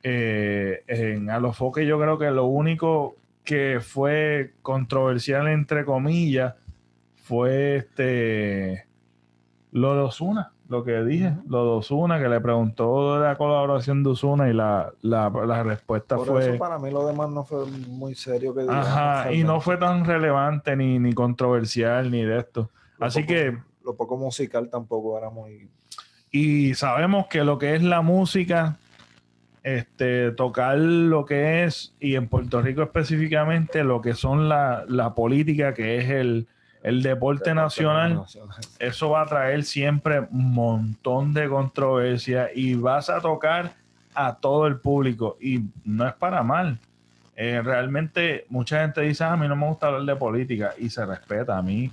eh, 0.02 0.82
en 0.86 1.30
Alofoque. 1.30 1.86
Yo 1.86 1.98
creo 1.98 2.18
que 2.18 2.30
lo 2.30 2.44
único 2.44 3.16
que 3.46 3.78
fue 3.80 4.52
controversial, 4.60 5.48
entre 5.48 5.86
comillas, 5.86 6.54
fue 7.14 7.76
este 7.76 8.84
lo 9.72 9.94
de 9.94 10.00
Osuna, 10.02 10.52
lo 10.68 10.84
que 10.84 11.02
dije, 11.04 11.32
lo 11.48 11.64
de 11.64 11.70
Osuna, 11.78 12.18
que 12.18 12.28
le 12.28 12.40
preguntó 12.40 13.18
de 13.20 13.26
la 13.28 13.36
colaboración 13.36 14.02
de 14.02 14.10
Osuna 14.10 14.48
y 14.48 14.52
la, 14.52 14.92
la, 15.02 15.30
la 15.30 15.62
respuesta 15.62 16.16
Por 16.16 16.26
fue... 16.28 16.48
eso 16.50 16.58
para 16.58 16.78
mí 16.78 16.90
lo 16.90 17.06
demás 17.06 17.30
no 17.30 17.44
fue 17.44 17.66
muy 17.88 18.14
serio 18.14 18.54
que 18.54 18.62
digamos, 18.62 18.86
Ajá, 18.86 19.32
y 19.32 19.44
no 19.44 19.60
fue 19.60 19.76
tan 19.76 20.04
relevante 20.04 20.76
ni, 20.76 20.98
ni 20.98 21.12
controversial 21.12 22.10
ni 22.10 22.22
de 22.22 22.38
esto. 22.38 22.70
Lo 22.98 23.06
Así 23.06 23.20
poco- 23.22 23.28
que, 23.34 23.58
Lo 23.84 23.94
poco 23.96 24.16
musical 24.16 24.68
tampoco 24.70 25.16
era 25.18 25.30
muy... 25.30 25.68
Y 26.32 26.74
sabemos 26.74 27.26
que 27.28 27.44
lo 27.44 27.58
que 27.58 27.74
es 27.76 27.82
la 27.82 28.00
música, 28.02 28.76
este, 29.66 30.30
tocar 30.30 30.78
lo 30.78 31.24
que 31.24 31.64
es, 31.64 31.92
y 31.98 32.14
en 32.14 32.28
Puerto 32.28 32.62
Rico 32.62 32.84
específicamente, 32.84 33.82
lo 33.82 34.00
que 34.00 34.14
son 34.14 34.48
la, 34.48 34.84
la 34.86 35.12
política, 35.12 35.74
que 35.74 35.98
es 35.98 36.08
el, 36.08 36.46
el 36.84 37.02
deporte, 37.02 37.52
nacional, 37.52 38.22
eso 38.78 39.10
va 39.10 39.22
a 39.22 39.26
traer 39.26 39.64
siempre 39.64 40.20
un 40.20 40.52
montón 40.52 41.34
de 41.34 41.48
controversia 41.48 42.48
y 42.54 42.74
vas 42.74 43.10
a 43.10 43.20
tocar 43.20 43.72
a 44.14 44.36
todo 44.36 44.68
el 44.68 44.76
público 44.76 45.36
y 45.40 45.64
no 45.84 46.06
es 46.06 46.14
para 46.14 46.44
mal. 46.44 46.78
Eh, 47.34 47.60
realmente 47.60 48.46
mucha 48.48 48.82
gente 48.82 49.00
dice, 49.00 49.24
ah, 49.24 49.32
a 49.32 49.36
mí 49.36 49.48
no 49.48 49.56
me 49.56 49.66
gusta 49.66 49.88
hablar 49.88 50.04
de 50.04 50.14
política 50.14 50.74
y 50.78 50.90
se 50.90 51.04
respeta 51.04 51.58
a 51.58 51.62
mí, 51.62 51.90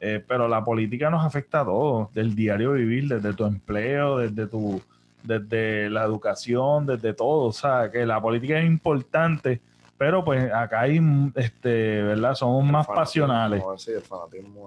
eh, 0.00 0.20
pero 0.26 0.48
la 0.48 0.64
política 0.64 1.10
nos 1.10 1.24
afecta 1.24 1.60
a 1.60 1.64
todos, 1.64 2.12
del 2.12 2.34
diario 2.34 2.72
vivir, 2.72 3.06
desde 3.06 3.32
tu 3.34 3.46
empleo, 3.46 4.18
desde 4.18 4.48
tu, 4.48 4.82
desde 5.24 5.90
la 5.90 6.04
educación, 6.04 6.86
desde 6.86 7.14
todo, 7.14 7.48
o 7.48 7.52
sea, 7.52 7.90
que 7.90 8.06
la 8.06 8.20
política 8.20 8.58
es 8.58 8.66
importante 8.66 9.60
pero 9.96 10.24
pues 10.24 10.52
acá 10.52 10.82
hay, 10.82 11.00
este, 11.36 12.02
¿verdad? 12.02 12.34
Somos 12.34 12.64
más 12.64 12.86
pasionales. 12.86 13.62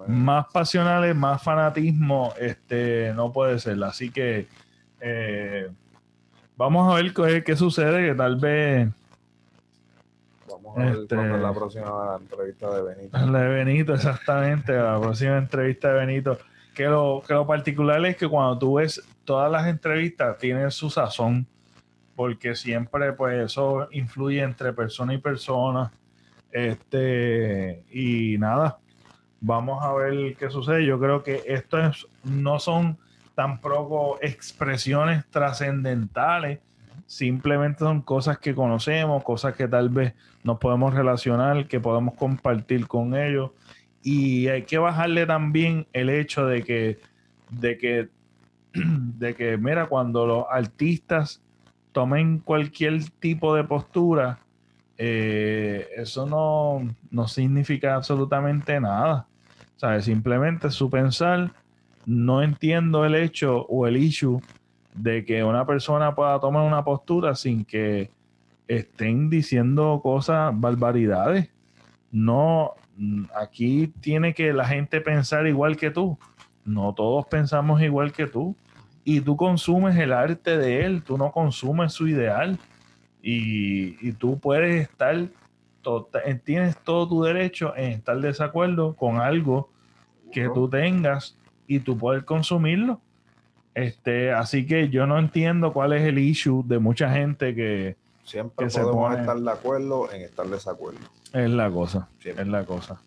Más 0.08 0.48
pasionales, 0.52 1.16
más 1.16 1.44
fanatismo, 1.44 2.34
este, 2.40 3.14
no 3.14 3.32
puede 3.32 3.60
ser. 3.60 3.84
Así 3.84 4.10
que 4.10 4.48
eh, 5.02 5.70
vamos 6.56 6.92
a 6.92 6.96
ver 6.96 7.14
qué, 7.14 7.44
qué, 7.44 7.56
sucede, 7.56 8.08
que 8.08 8.16
tal 8.16 8.38
vez... 8.38 8.90
Vamos 10.50 10.78
a 10.78 10.84
ver 10.86 10.96
este, 11.02 11.16
la 11.16 11.54
próxima 11.54 12.18
entrevista 12.20 12.74
de 12.74 12.82
Benito. 12.84 13.18
La 13.18 13.40
de 13.42 13.48
Benito, 13.50 13.94
exactamente, 13.94 14.74
la 14.74 15.00
próxima 15.00 15.38
entrevista 15.38 15.90
de 15.90 16.06
Benito. 16.06 16.38
Que 16.78 16.86
lo, 16.86 17.24
que 17.28 17.34
lo 17.34 17.48
particular 17.48 18.06
es 18.06 18.16
que 18.18 18.28
cuando 18.28 18.60
tú 18.60 18.76
ves 18.76 19.04
todas 19.26 19.52
las 19.52 19.66
entrevistas, 19.66 20.38
tienen 20.38 20.70
su 20.70 20.92
sazón 20.92 21.48
porque 22.18 22.56
siempre 22.56 23.14
pues 23.14 23.46
eso 23.46 23.88
influye 23.92 24.42
entre 24.42 24.74
persona 24.74 25.14
y 25.14 25.20
persona. 25.20 25.92
Este, 26.52 27.84
y 27.92 28.40
nada, 28.40 28.80
vamos 29.40 29.84
a 29.84 29.94
ver 29.94 30.36
qué 30.36 30.50
sucede. 30.50 30.84
Yo 30.84 31.00
creo 31.00 31.22
que 31.22 31.44
esto 31.46 31.78
es, 31.78 32.08
no 32.24 32.60
son 32.60 32.98
tampoco 33.36 34.18
expresiones 34.20 35.28
trascendentales, 35.30 36.60
simplemente 37.06 37.80
son 37.80 38.02
cosas 38.02 38.40
que 38.40 38.56
conocemos, 38.56 39.24
cosas 39.24 39.56
que 39.56 39.68
tal 39.68 39.90
vez 39.90 40.16
nos 40.44 40.58
podemos 40.58 40.96
relacionar, 40.96 41.68
que 41.68 41.80
podemos 41.80 42.16
compartir 42.16 42.88
con 42.88 43.16
ellos. 43.16 43.52
Y 44.10 44.48
hay 44.48 44.62
que 44.62 44.78
bajarle 44.78 45.26
también 45.26 45.86
el 45.92 46.10
hecho 46.10 46.46
de 46.46 46.64
que, 46.64 46.98
de 47.50 47.78
que, 47.78 48.08
de 48.74 49.36
que, 49.36 49.58
mira, 49.58 49.88
cuando 49.88 50.26
los 50.26 50.46
artistas 50.50 51.42
tomen 51.92 52.40
cualquier 52.40 53.04
tipo 53.20 53.54
de 53.54 53.66
postura, 53.66 54.40
eh, 54.98 55.90
eso 55.98 56.26
no, 56.26 56.90
no, 57.12 57.28
significa 57.28 57.96
absolutamente 57.96 58.80
nada. 58.80 59.28
¿Sabes? 59.76 60.06
Simplemente 60.06 60.72
su 60.72 60.90
pensar, 60.90 61.52
no 62.06 62.42
entiendo 62.42 63.04
el 63.04 63.14
hecho 63.14 63.66
o 63.66 63.88
el 63.88 63.98
issue 63.98 64.40
de 64.94 65.26
que 65.26 65.44
una 65.44 65.66
persona 65.66 66.16
pueda 66.16 66.40
tomar 66.40 66.66
una 66.66 66.86
postura 66.86 67.36
sin 67.36 67.66
que 67.66 68.10
estén 68.70 69.30
diciendo 69.30 70.00
cosas, 70.02 70.58
barbaridades. 70.58 71.50
No, 72.10 72.74
aquí 73.36 73.94
tiene 74.02 74.34
que 74.34 74.54
la 74.54 74.66
gente 74.66 75.02
pensar 75.02 75.48
igual 75.48 75.78
que 75.78 75.92
tú. 75.92 76.18
No 76.66 76.94
todos 76.94 77.26
pensamos 77.28 77.82
igual 77.82 78.12
que 78.12 78.28
tú 78.28 78.56
y 79.04 79.22
tú 79.22 79.38
consumes 79.38 79.96
el 79.96 80.12
arte 80.12 80.58
de 80.58 80.86
él, 80.86 81.02
tú 81.02 81.18
no 81.18 81.32
consumes 81.32 81.94
su 81.94 82.10
ideal 82.10 82.60
y, 83.22 84.12
tú 84.14 84.40
puedes 84.40 84.82
estar, 84.82 85.16
eh, 85.16 86.36
tienes 86.44 86.78
todo 86.84 87.08
tu 87.08 87.24
derecho 87.24 87.74
en 87.78 87.94
estar 87.94 88.20
de 88.20 88.28
desacuerdo 88.28 88.96
con 88.96 89.22
algo 89.22 89.70
que 90.32 90.50
tú 90.50 90.70
tengas 90.70 91.38
y 91.68 91.80
tú 91.80 91.98
puedes 91.98 92.24
consumirlo. 92.24 93.00
Este, 93.74 94.34
así 94.34 94.66
que 94.66 94.90
yo 94.90 95.08
no 95.08 95.18
entiendo 95.20 95.72
cuál 95.72 95.94
es 95.94 96.02
el 96.02 96.20
issue 96.20 96.64
de 96.66 96.80
mucha 96.80 97.10
gente 97.10 97.56
que 97.56 97.96
siempre 98.28 98.68
podemos 98.68 99.18
estar 99.18 99.38
de 99.38 99.52
acuerdo 99.52 100.12
en 100.12 100.22
estar 100.22 100.46
de 100.46 100.52
desacuerdo. 100.54 101.00
Es 101.34 101.50
la 101.50 101.72
cosa, 101.72 102.10
es 102.24 102.48
la 102.48 102.66
cosa 102.66 103.00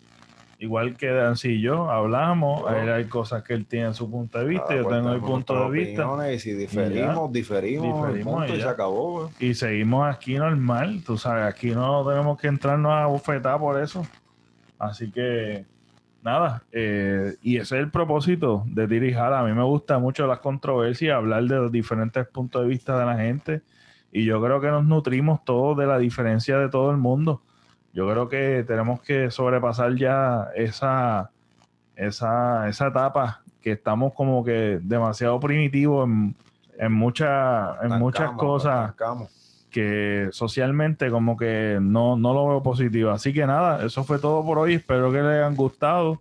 igual 0.60 0.94
que 0.96 1.08
Dancy 1.08 1.52
y 1.52 1.60
yo 1.62 1.90
hablamos, 1.90 2.70
hay 2.70 3.06
cosas 3.06 3.42
que 3.42 3.54
él 3.54 3.66
tiene 3.66 3.94
su 3.94 4.10
punto 4.10 4.38
de 4.38 4.44
vista, 4.44 4.76
yo 4.76 4.86
tengo 4.86 5.14
mi 5.14 5.20
punto 5.20 5.64
de 5.64 5.70
vista. 5.70 6.32
Y 6.32 6.38
si 6.38 6.52
diferimos, 6.52 7.32
diferimos, 7.32 8.50
y, 8.50 8.60
se 8.60 8.68
acabó. 8.68 9.30
Y 9.40 9.54
seguimos 9.54 10.14
aquí 10.14 10.34
normal, 10.34 11.02
tú 11.04 11.16
sabes, 11.16 11.44
aquí 11.44 11.70
no 11.70 12.06
tenemos 12.06 12.38
que 12.38 12.48
entrarnos 12.48 12.92
a 12.92 13.06
bufetar 13.06 13.58
por 13.58 13.80
eso. 13.80 14.06
Así 14.78 15.10
que, 15.10 15.64
nada, 16.22 16.62
eh, 16.72 17.36
y 17.42 17.56
ese 17.56 17.76
es 17.76 17.82
el 17.82 17.90
propósito 17.90 18.62
de 18.66 18.86
Dirijar. 18.86 19.32
A 19.32 19.42
mí 19.42 19.54
me 19.54 19.64
gusta 19.64 19.98
mucho 19.98 20.26
las 20.26 20.40
controversias, 20.40 21.16
hablar 21.16 21.44
de 21.44 21.56
los 21.56 21.72
diferentes 21.72 22.26
puntos 22.28 22.62
de 22.62 22.68
vista 22.68 22.98
de 22.98 23.06
la 23.06 23.16
gente. 23.16 23.62
Y 24.12 24.24
yo 24.24 24.42
creo 24.42 24.60
que 24.60 24.68
nos 24.68 24.84
nutrimos 24.84 25.44
todos 25.44 25.76
de 25.76 25.86
la 25.86 25.98
diferencia 25.98 26.58
de 26.58 26.68
todo 26.68 26.90
el 26.90 26.96
mundo 26.96 27.42
yo 27.92 28.08
creo 28.08 28.28
que 28.28 28.64
tenemos 28.66 29.00
que 29.00 29.30
sobrepasar 29.30 29.94
ya 29.96 30.48
esa, 30.54 31.30
esa, 31.96 32.68
esa 32.68 32.86
etapa 32.86 33.42
que 33.60 33.72
estamos 33.72 34.14
como 34.14 34.44
que 34.44 34.78
demasiado 34.82 35.40
primitivos 35.40 36.08
en, 36.08 36.34
en, 36.78 36.86
en 36.86 36.92
muchas 36.92 38.30
cosas 38.36 38.94
que 39.70 40.28
socialmente 40.32 41.10
como 41.10 41.36
que 41.36 41.78
no, 41.80 42.16
no 42.16 42.32
lo 42.32 42.48
veo 42.48 42.62
positivo. 42.62 43.10
Así 43.10 43.32
que 43.32 43.46
nada, 43.46 43.84
eso 43.84 44.04
fue 44.04 44.18
todo 44.18 44.44
por 44.44 44.58
hoy. 44.58 44.74
Espero 44.74 45.10
que 45.10 45.18
les 45.18 45.38
hayan 45.38 45.54
gustado. 45.54 46.20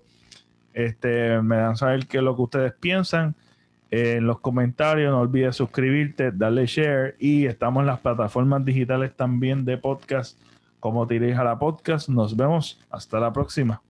Este, 0.73 1.41
me 1.41 1.57
dan 1.57 1.75
saber 1.75 2.07
qué 2.07 2.17
es 2.17 2.23
lo 2.23 2.35
que 2.35 2.41
ustedes 2.43 2.73
piensan. 2.73 3.35
En 3.91 4.27
los 4.27 4.39
comentarios 4.39 5.11
no 5.11 5.19
olvides 5.19 5.55
suscribirte, 5.55 6.31
darle 6.31 6.65
share 6.65 7.15
y 7.19 7.45
estamos 7.45 7.81
en 7.81 7.87
las 7.87 7.99
plataformas 7.99 8.63
digitales 8.63 9.15
también 9.15 9.65
de 9.65 9.77
podcast 9.77 10.39
como 10.79 11.07
te 11.07 11.33
a 11.33 11.43
la 11.43 11.59
podcast. 11.59 12.09
Nos 12.09 12.35
vemos. 12.35 12.79
Hasta 12.89 13.19
la 13.19 13.33
próxima. 13.33 13.81